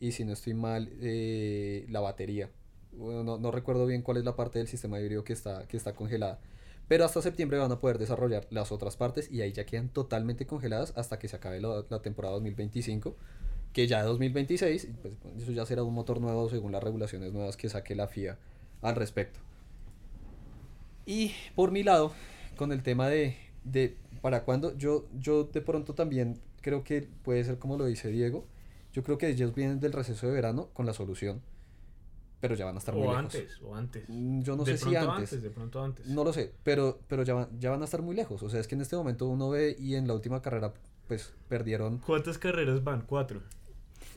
[0.00, 2.50] y si no estoy mal, eh, la batería.
[2.92, 5.76] Bueno, no, no recuerdo bien cuál es la parte del sistema híbrido que está, que
[5.76, 6.40] está congelada.
[6.88, 10.46] Pero hasta septiembre van a poder desarrollar las otras partes y ahí ya quedan totalmente
[10.46, 13.14] congeladas hasta que se acabe la, la temporada 2025.
[13.74, 17.68] Que ya 2026, pues, eso ya será un motor nuevo según las regulaciones nuevas que
[17.68, 18.38] saque la FIA
[18.80, 19.38] al respecto.
[21.04, 22.12] Y por mi lado,
[22.56, 27.44] con el tema de, de para cuándo, yo, yo de pronto también creo que puede
[27.44, 28.46] ser como lo dice Diego.
[28.92, 31.40] Yo creo que ellos vienen del receso de verano con la solución.
[32.40, 33.18] Pero ya van a estar muy O lejos.
[33.24, 34.04] antes, o antes.
[34.08, 35.42] Mm, Yo no De sé si pronto antes.
[35.42, 36.06] De pronto antes.
[36.06, 38.42] No lo sé, pero, pero ya, van, ya van a estar muy lejos.
[38.42, 40.72] O sea, es que en este momento uno ve y en la última carrera,
[41.08, 41.98] pues perdieron.
[41.98, 43.02] ¿Cuántas carreras van?
[43.02, 43.42] Cuatro.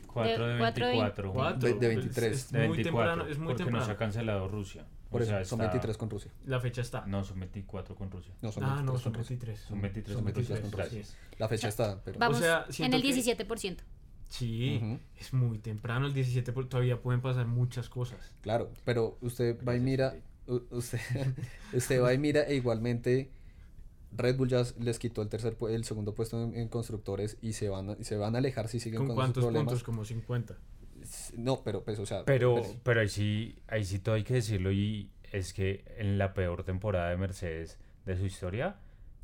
[0.06, 1.32] 4 de cuatro de 24.
[1.32, 1.68] Cuatro.
[1.68, 2.32] De- de Pues 23.
[2.32, 3.30] Es, De muy 24, temprano.
[3.32, 3.80] Es muy porque temprano.
[3.80, 4.84] no se ha cancelado Rusia.
[5.12, 6.32] Por O eso, sea, son está- 23 con Rusia.
[6.46, 7.06] La fecha está.
[7.06, 8.34] No, son 24 con Rusia.
[8.42, 9.28] No, son ah, 23 no, son Rusia.
[9.36, 9.60] 23.
[9.60, 10.62] Son 23 Son con 23 Rusia.
[10.62, 10.98] con Rusia.
[10.98, 11.16] Gracias.
[11.38, 12.18] La fecha está, pero.
[12.18, 13.82] Vamos sea, en el que- 17%.
[14.28, 14.98] Sí, Ujú.
[15.20, 18.18] es muy temprano, el 17 por- todavía pueden pasar muchas cosas.
[18.40, 20.14] Claro, pero usted va y mira,
[20.70, 20.98] usted,
[21.74, 23.30] usted va y mira e igualmente
[24.16, 27.68] Red Bull ya les quitó el tercer el segundo puesto en, en constructores y se
[27.68, 29.66] van a, y se van a alejar si siguen ¿Con con, cuántos problemas.
[29.66, 29.82] puntos?
[29.84, 30.56] Como 50.
[31.12, 34.22] S- No, pero pues o sea, Pero, pues, pero ahí sí, ahí sí todo hay
[34.24, 38.76] que decirlo y es que en la peor temporada de Mercedes de su historia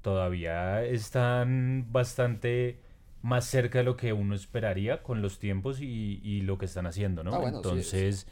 [0.03, 2.79] todavía están bastante
[3.23, 6.87] más cerca de lo que uno esperaría con los tiempos y, y lo que están
[6.87, 7.35] haciendo, ¿no?
[7.35, 8.27] Ah, bueno, sí, Entonces,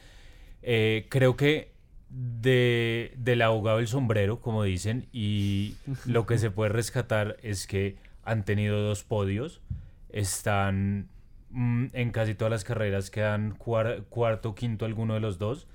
[0.62, 1.72] eh, creo que
[2.09, 5.74] de, del ahogado el sombrero, como dicen, y
[6.07, 9.61] lo que se puede rescatar es que han tenido dos podios,
[10.11, 11.09] están
[11.51, 15.66] mm, en casi todas las carreras, quedan cuar- cuarto, quinto alguno de los dos,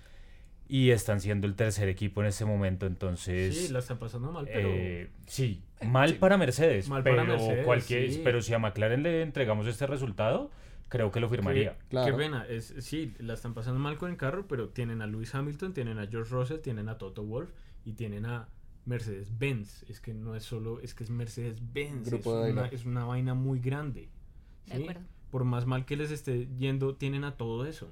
[0.68, 3.58] y están siendo el tercer equipo en este momento, entonces...
[3.58, 4.70] Sí, la están pasando mal, pero...
[4.72, 8.22] eh, sí, mal para Mercedes, Mal pero, para Mercedes, cualquier, sí.
[8.24, 10.50] pero si a McLaren le entregamos este resultado,
[10.88, 11.78] creo que lo firmaría.
[11.90, 15.08] Qué, qué pena, es, sí, la están pasando mal con el carro, pero tienen a
[15.08, 17.50] Lewis Hamilton, tienen a George Russell, tienen a Toto Wolff
[17.84, 18.48] y tienen a
[18.86, 19.84] Mercedes-Benz.
[19.90, 22.04] Es que no es solo, es que es Mercedes-Benz.
[22.08, 22.76] Es, Grupo de una- baile.
[22.76, 24.10] es una vaina muy grande.
[24.68, 24.82] De ¿sí?
[24.84, 25.02] acuerdo.
[25.32, 27.92] Por más mal que les esté yendo, tienen a todo eso.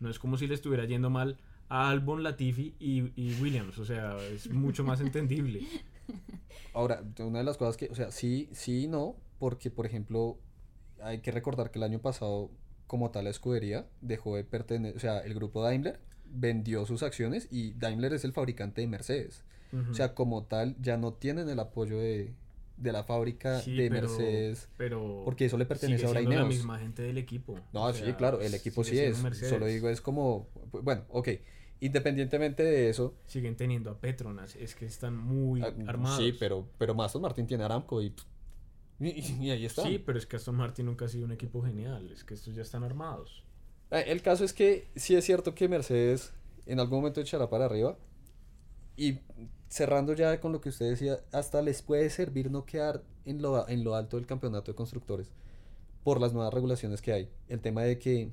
[0.00, 3.78] No es como si le estuviera yendo mal a Albon, Latifi y, y Williams.
[3.78, 5.62] O sea, es mucho más entendible.
[6.74, 10.38] Ahora, una de las cosas que, o sea, sí, sí y no, porque por ejemplo,
[11.02, 12.50] hay que recordar que el año pasado,
[12.86, 17.48] como tal, la escudería dejó de pertenecer, o sea, el grupo Daimler vendió sus acciones
[17.50, 19.44] y Daimler es el fabricante de Mercedes.
[19.90, 22.32] O sea, como tal, ya no tienen el apoyo de,
[22.76, 26.36] de la fábrica Sí, de pero- Mercedes, pero porque eso le pertenece ahora a siendo
[26.38, 26.54] la Ineos.
[26.56, 27.58] misma gente del equipo.
[27.72, 29.22] No, sí, sea, claro, el equipo sí es.
[29.22, 29.50] Mercedes.
[29.50, 30.48] Solo digo, es como,
[30.82, 31.28] bueno, ok,
[31.80, 33.14] independientemente de eso.
[33.26, 36.18] Siguen teniendo a Petronas, es que están muy ah, armados.
[36.18, 38.14] Sí, pero, pero Aston Martin tiene Aramco y,
[39.00, 39.82] y, y ahí está.
[39.82, 42.54] Sí, pero es que Aston Martin nunca ha sido un equipo genial, es que estos
[42.54, 43.44] ya están armados.
[43.90, 46.32] Eh, El caso es que sí es cierto que Mercedes
[46.66, 47.96] en algún momento echará para arriba.
[48.96, 49.18] Y
[49.68, 53.68] cerrando ya con lo que usted decía, hasta les puede servir no quedar en lo,
[53.68, 55.30] en lo alto del campeonato de constructores
[56.02, 57.30] por las nuevas regulaciones que hay.
[57.48, 58.30] El tema de que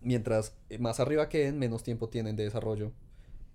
[0.00, 2.92] mientras más arriba queden, menos tiempo tienen de desarrollo,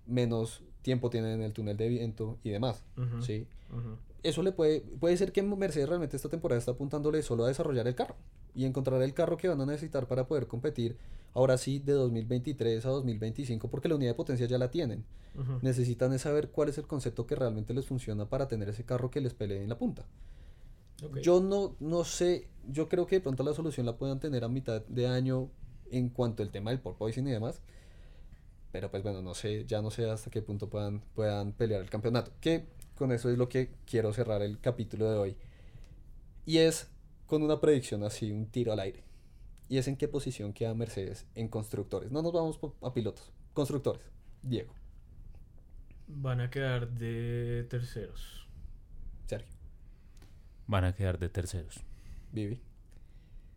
[0.06, 2.84] menos tiempo tienen en el túnel de viento y demás.
[3.20, 3.46] ¿sí?
[4.22, 7.86] Eso le puede, puede ser que Mercedes realmente esta temporada está apuntándole solo a desarrollar
[7.86, 8.16] el carro
[8.58, 10.96] y encontrar el carro que van a necesitar para poder competir
[11.32, 15.04] ahora sí de 2023 a 2025 porque la unidad de potencia ya la tienen.
[15.62, 19.12] Necesitan es saber cuál es el concepto que realmente les funciona para tener ese carro
[19.12, 20.06] que les pelee en la punta.
[21.22, 24.48] Yo no, no sé, yo creo que de pronto la solución la puedan tener a
[24.48, 25.48] mitad de año
[25.92, 27.60] en cuanto al tema del porpoising y demás.
[28.72, 31.90] Pero pues bueno, no sé, ya no sé hasta qué punto puedan, puedan pelear el
[31.90, 32.32] campeonato.
[32.40, 32.64] Que
[32.96, 35.36] con eso es lo que quiero cerrar el capítulo de hoy.
[36.44, 36.88] Y es
[37.28, 39.04] con una predicción así, un tiro al aire.
[39.68, 42.10] Y es en qué posición queda Mercedes en constructores.
[42.10, 44.02] No nos vamos a pilotos, constructores.
[44.42, 44.74] Diego,
[46.08, 48.48] Van a quedar de terceros.
[49.26, 49.54] Sergio,
[50.66, 51.80] Van a quedar de terceros.
[52.32, 52.60] Vivi.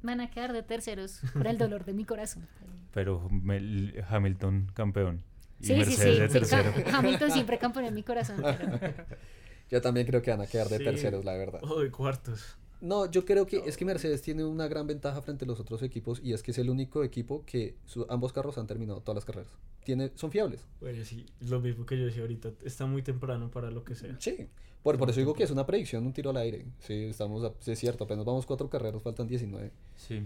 [0.04, 2.48] Van a quedar de terceros por el dolor de mi corazón.
[2.94, 5.24] Pero Mel- Hamilton campeón.
[5.62, 6.20] Y Sí, sí, Mercedes sí.
[6.20, 6.74] de sí, tercero.
[6.84, 8.38] Ca- Hamilton siempre campeón en mi corazón.
[8.44, 8.80] pero-
[9.70, 10.84] Yo también creo que van a quedar de Sí.
[10.84, 11.62] terceros, la verdad.
[11.64, 12.58] O de cuartos.
[12.82, 15.82] No, yo creo que es que Mercedes tiene una gran ventaja frente a los otros
[15.84, 19.16] equipos y es que es el único equipo que su- ambos carros han terminado todas
[19.16, 19.52] las carreras.
[19.84, 20.66] Tiene, son fiables.
[20.80, 22.52] Bueno, sí, lo mismo que yo decía ahorita.
[22.64, 24.16] Está muy temprano para lo que sea.
[24.20, 24.48] Sí.
[24.84, 26.66] Por, por eso digo que es una predicción, un tiro al aire.
[26.80, 29.72] Sí, estamos, a- sí, es cierto, apenas vamos cuatro carreras, faltan 19.
[29.96, 30.24] Sí,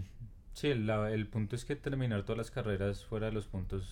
[0.54, 3.84] sí la- el punto es que terminar todas las carreras fuera de los puntos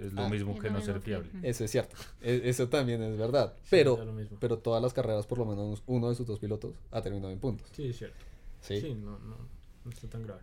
[0.00, 0.28] es lo Ah.
[0.28, 1.30] mismo que lo no mismo ser que- fiable.
[1.42, 1.96] Eso es cierto.
[2.22, 3.48] E- eso también es verdad.
[3.54, 4.38] da Pero, lo mismo.
[4.40, 7.38] pero todas las carreras, por lo menos uno de sus dos pilotos ha terminado en
[7.38, 7.68] puntos.
[7.72, 8.16] Sí, es cierto.
[8.60, 8.80] Sí.
[8.80, 9.36] Sí, no, no,
[9.84, 10.42] no está tan grave.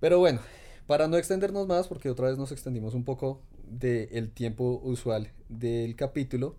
[0.00, 0.40] Pero bueno,
[0.86, 5.96] para no extendernos más, porque otra vez nos extendimos un poco del tiempo usual del
[5.96, 6.56] capítulo,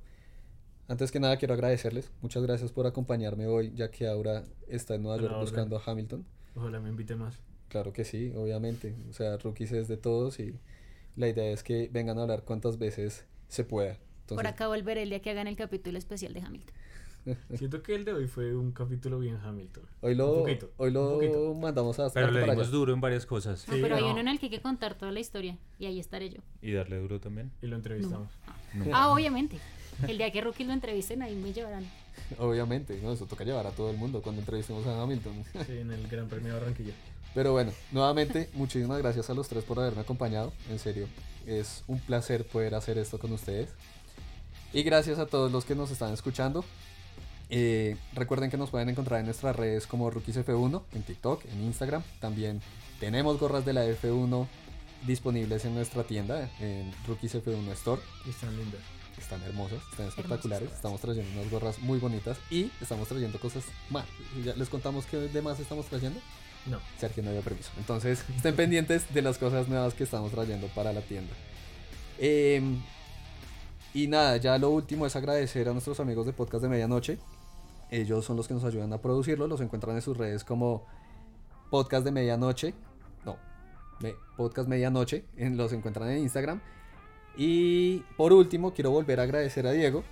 [0.88, 2.12] antes que nada quiero agradecerles.
[2.22, 6.26] Muchas gracias por acompañarme hoy, ya que ahora está en Nueva York buscando a Hamilton.
[6.56, 7.40] Ojalá me invite más.
[7.70, 8.96] Claro que sí, obviamente.
[9.10, 10.56] O sea, rookies es de todos y
[11.16, 13.98] la idea es que vengan a hablar cuantas veces se pueda.
[14.28, 16.76] Por acá volveré el día que hagan el capítulo especial de Hamilton.
[17.56, 19.84] Siento que el de hoy fue un capítulo bien Hamilton.
[20.02, 22.68] hoy Un lo, poquito, hoy lo mandamos a Pero le dimos allá.
[22.70, 23.68] duro en varias cosas.
[23.68, 24.12] No, Sí, pero hay no.
[24.12, 26.42] uno en el que hay que contar toda la historia y ahí estaré yo.
[26.62, 27.52] Y darle duro también.
[27.62, 28.30] Y lo entrevistamos.
[28.74, 28.86] No.
[28.94, 29.58] Ah, obviamente.
[30.08, 31.86] El día que Rookie lo entrevisten, ahí me llevarán.
[32.38, 35.34] Obviamente, no, eso toca llevar a todo el mundo cuando entrevistemos a Hamilton.
[35.66, 36.94] Sí, en el Gran Premio de Barranquilla.
[37.36, 40.54] Pero bueno, nuevamente, muchísimas gracias a los tres por haberme acompañado.
[40.70, 41.08] En serio,
[41.46, 43.70] es un placer poder hacer esto con ustedes.
[44.72, 46.64] Y gracias a todos los que nos están escuchando.
[47.50, 51.62] Eh, recuerden que nos pueden encontrar en nuestras redes como Rookies F1, en TikTok, en
[51.66, 52.04] Instagram.
[52.22, 52.62] También
[53.02, 54.48] tenemos gorras de la F1
[55.06, 58.02] disponibles en nuestra tienda, en Rookies F1 Store.
[58.26, 58.82] Y están lindas.
[59.18, 60.72] Están hermosas, están espectaculares.
[60.72, 64.06] Estamos trayendo unas gorras muy bonitas y estamos trayendo cosas más.
[64.44, 66.20] ¿Ya les contamos qué de más estamos trayendo?
[66.66, 66.80] No.
[66.98, 67.72] Sergio no dio permiso.
[67.78, 71.34] Entonces, estén pendientes de las cosas nuevas que estamos trayendo para la tienda.
[72.18, 72.82] Em,
[73.94, 77.18] y nada, ya lo último es agradecer a nuestros amigos de Podcast de Medianoche.
[77.92, 79.48] Ellos son los que nos ayudan a producirlo.
[79.48, 80.86] Los encuentran en sus redes como
[81.70, 82.74] Podcast de Medianoche.
[83.26, 83.38] No,
[84.36, 85.26] Podcast Medianoche.
[85.38, 86.62] En, los encuentran en Instagram.
[87.38, 90.04] Y por último, quiero volver a agradecer a Diego,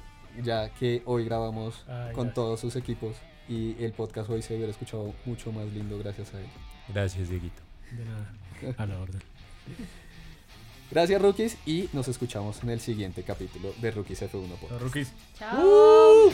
[0.44, 2.34] ya que hoy grabamos Ay, con gracias.
[2.36, 3.16] todos sus equipos.
[3.48, 6.48] Y el podcast hoy se hubiera escuchado mucho más lindo gracias a él.
[6.90, 7.62] Gracias, Dieguito.
[7.92, 8.34] De nada.
[8.78, 9.22] A la orden.
[10.92, 11.58] Gracias, rookies.
[11.66, 14.72] Y nos escuchamos en el siguiente capítulo de Rookies F1 Podcast.
[14.72, 15.12] Los rookies.
[15.38, 16.32] Chao.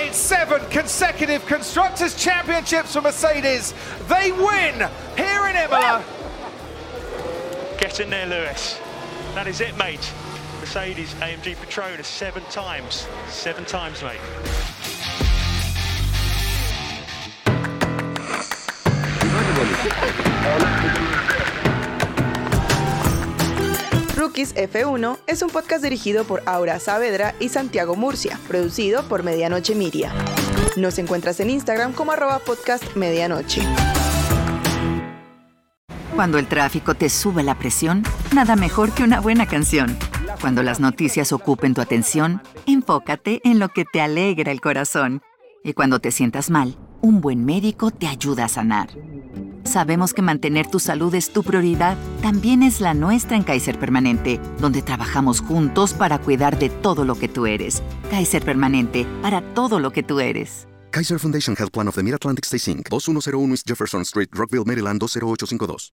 [0.00, 3.74] It's seven consecutive Constructors' Championships for Mercedes.
[4.08, 6.02] They win here in Imola.
[7.80, 8.78] Get in there, Lewis.
[9.34, 10.12] That is it, mate.
[10.60, 13.06] Mercedes AMG Petronas seven times.
[13.28, 14.20] Seven times, mate.
[24.16, 29.74] Rookies F1 es un podcast dirigido por Aura Saavedra y Santiago Murcia, producido por Medianoche
[29.74, 30.12] Media.
[30.76, 33.62] Nos encuentras en Instagram como arroba podcast medianoche.
[36.14, 38.02] Cuando el tráfico te sube la presión,
[38.34, 39.96] nada mejor que una buena canción.
[40.40, 45.22] Cuando las noticias ocupen tu atención, enfócate en lo que te alegra el corazón.
[45.64, 48.90] Y cuando te sientas mal, un buen médico te ayuda a sanar.
[49.64, 54.40] Sabemos que mantener tu salud es tu prioridad, también es la nuestra en Kaiser Permanente,
[54.60, 57.82] donde trabajamos juntos para cuidar de todo lo que tú eres.
[58.10, 60.66] Kaiser Permanente, para todo lo que tú eres.
[60.90, 65.00] Kaiser Foundation Health Plan of the Mid-Atlantic Stay Inc., 2101 East Jefferson Street, Rockville, Maryland
[65.00, 65.92] 20852.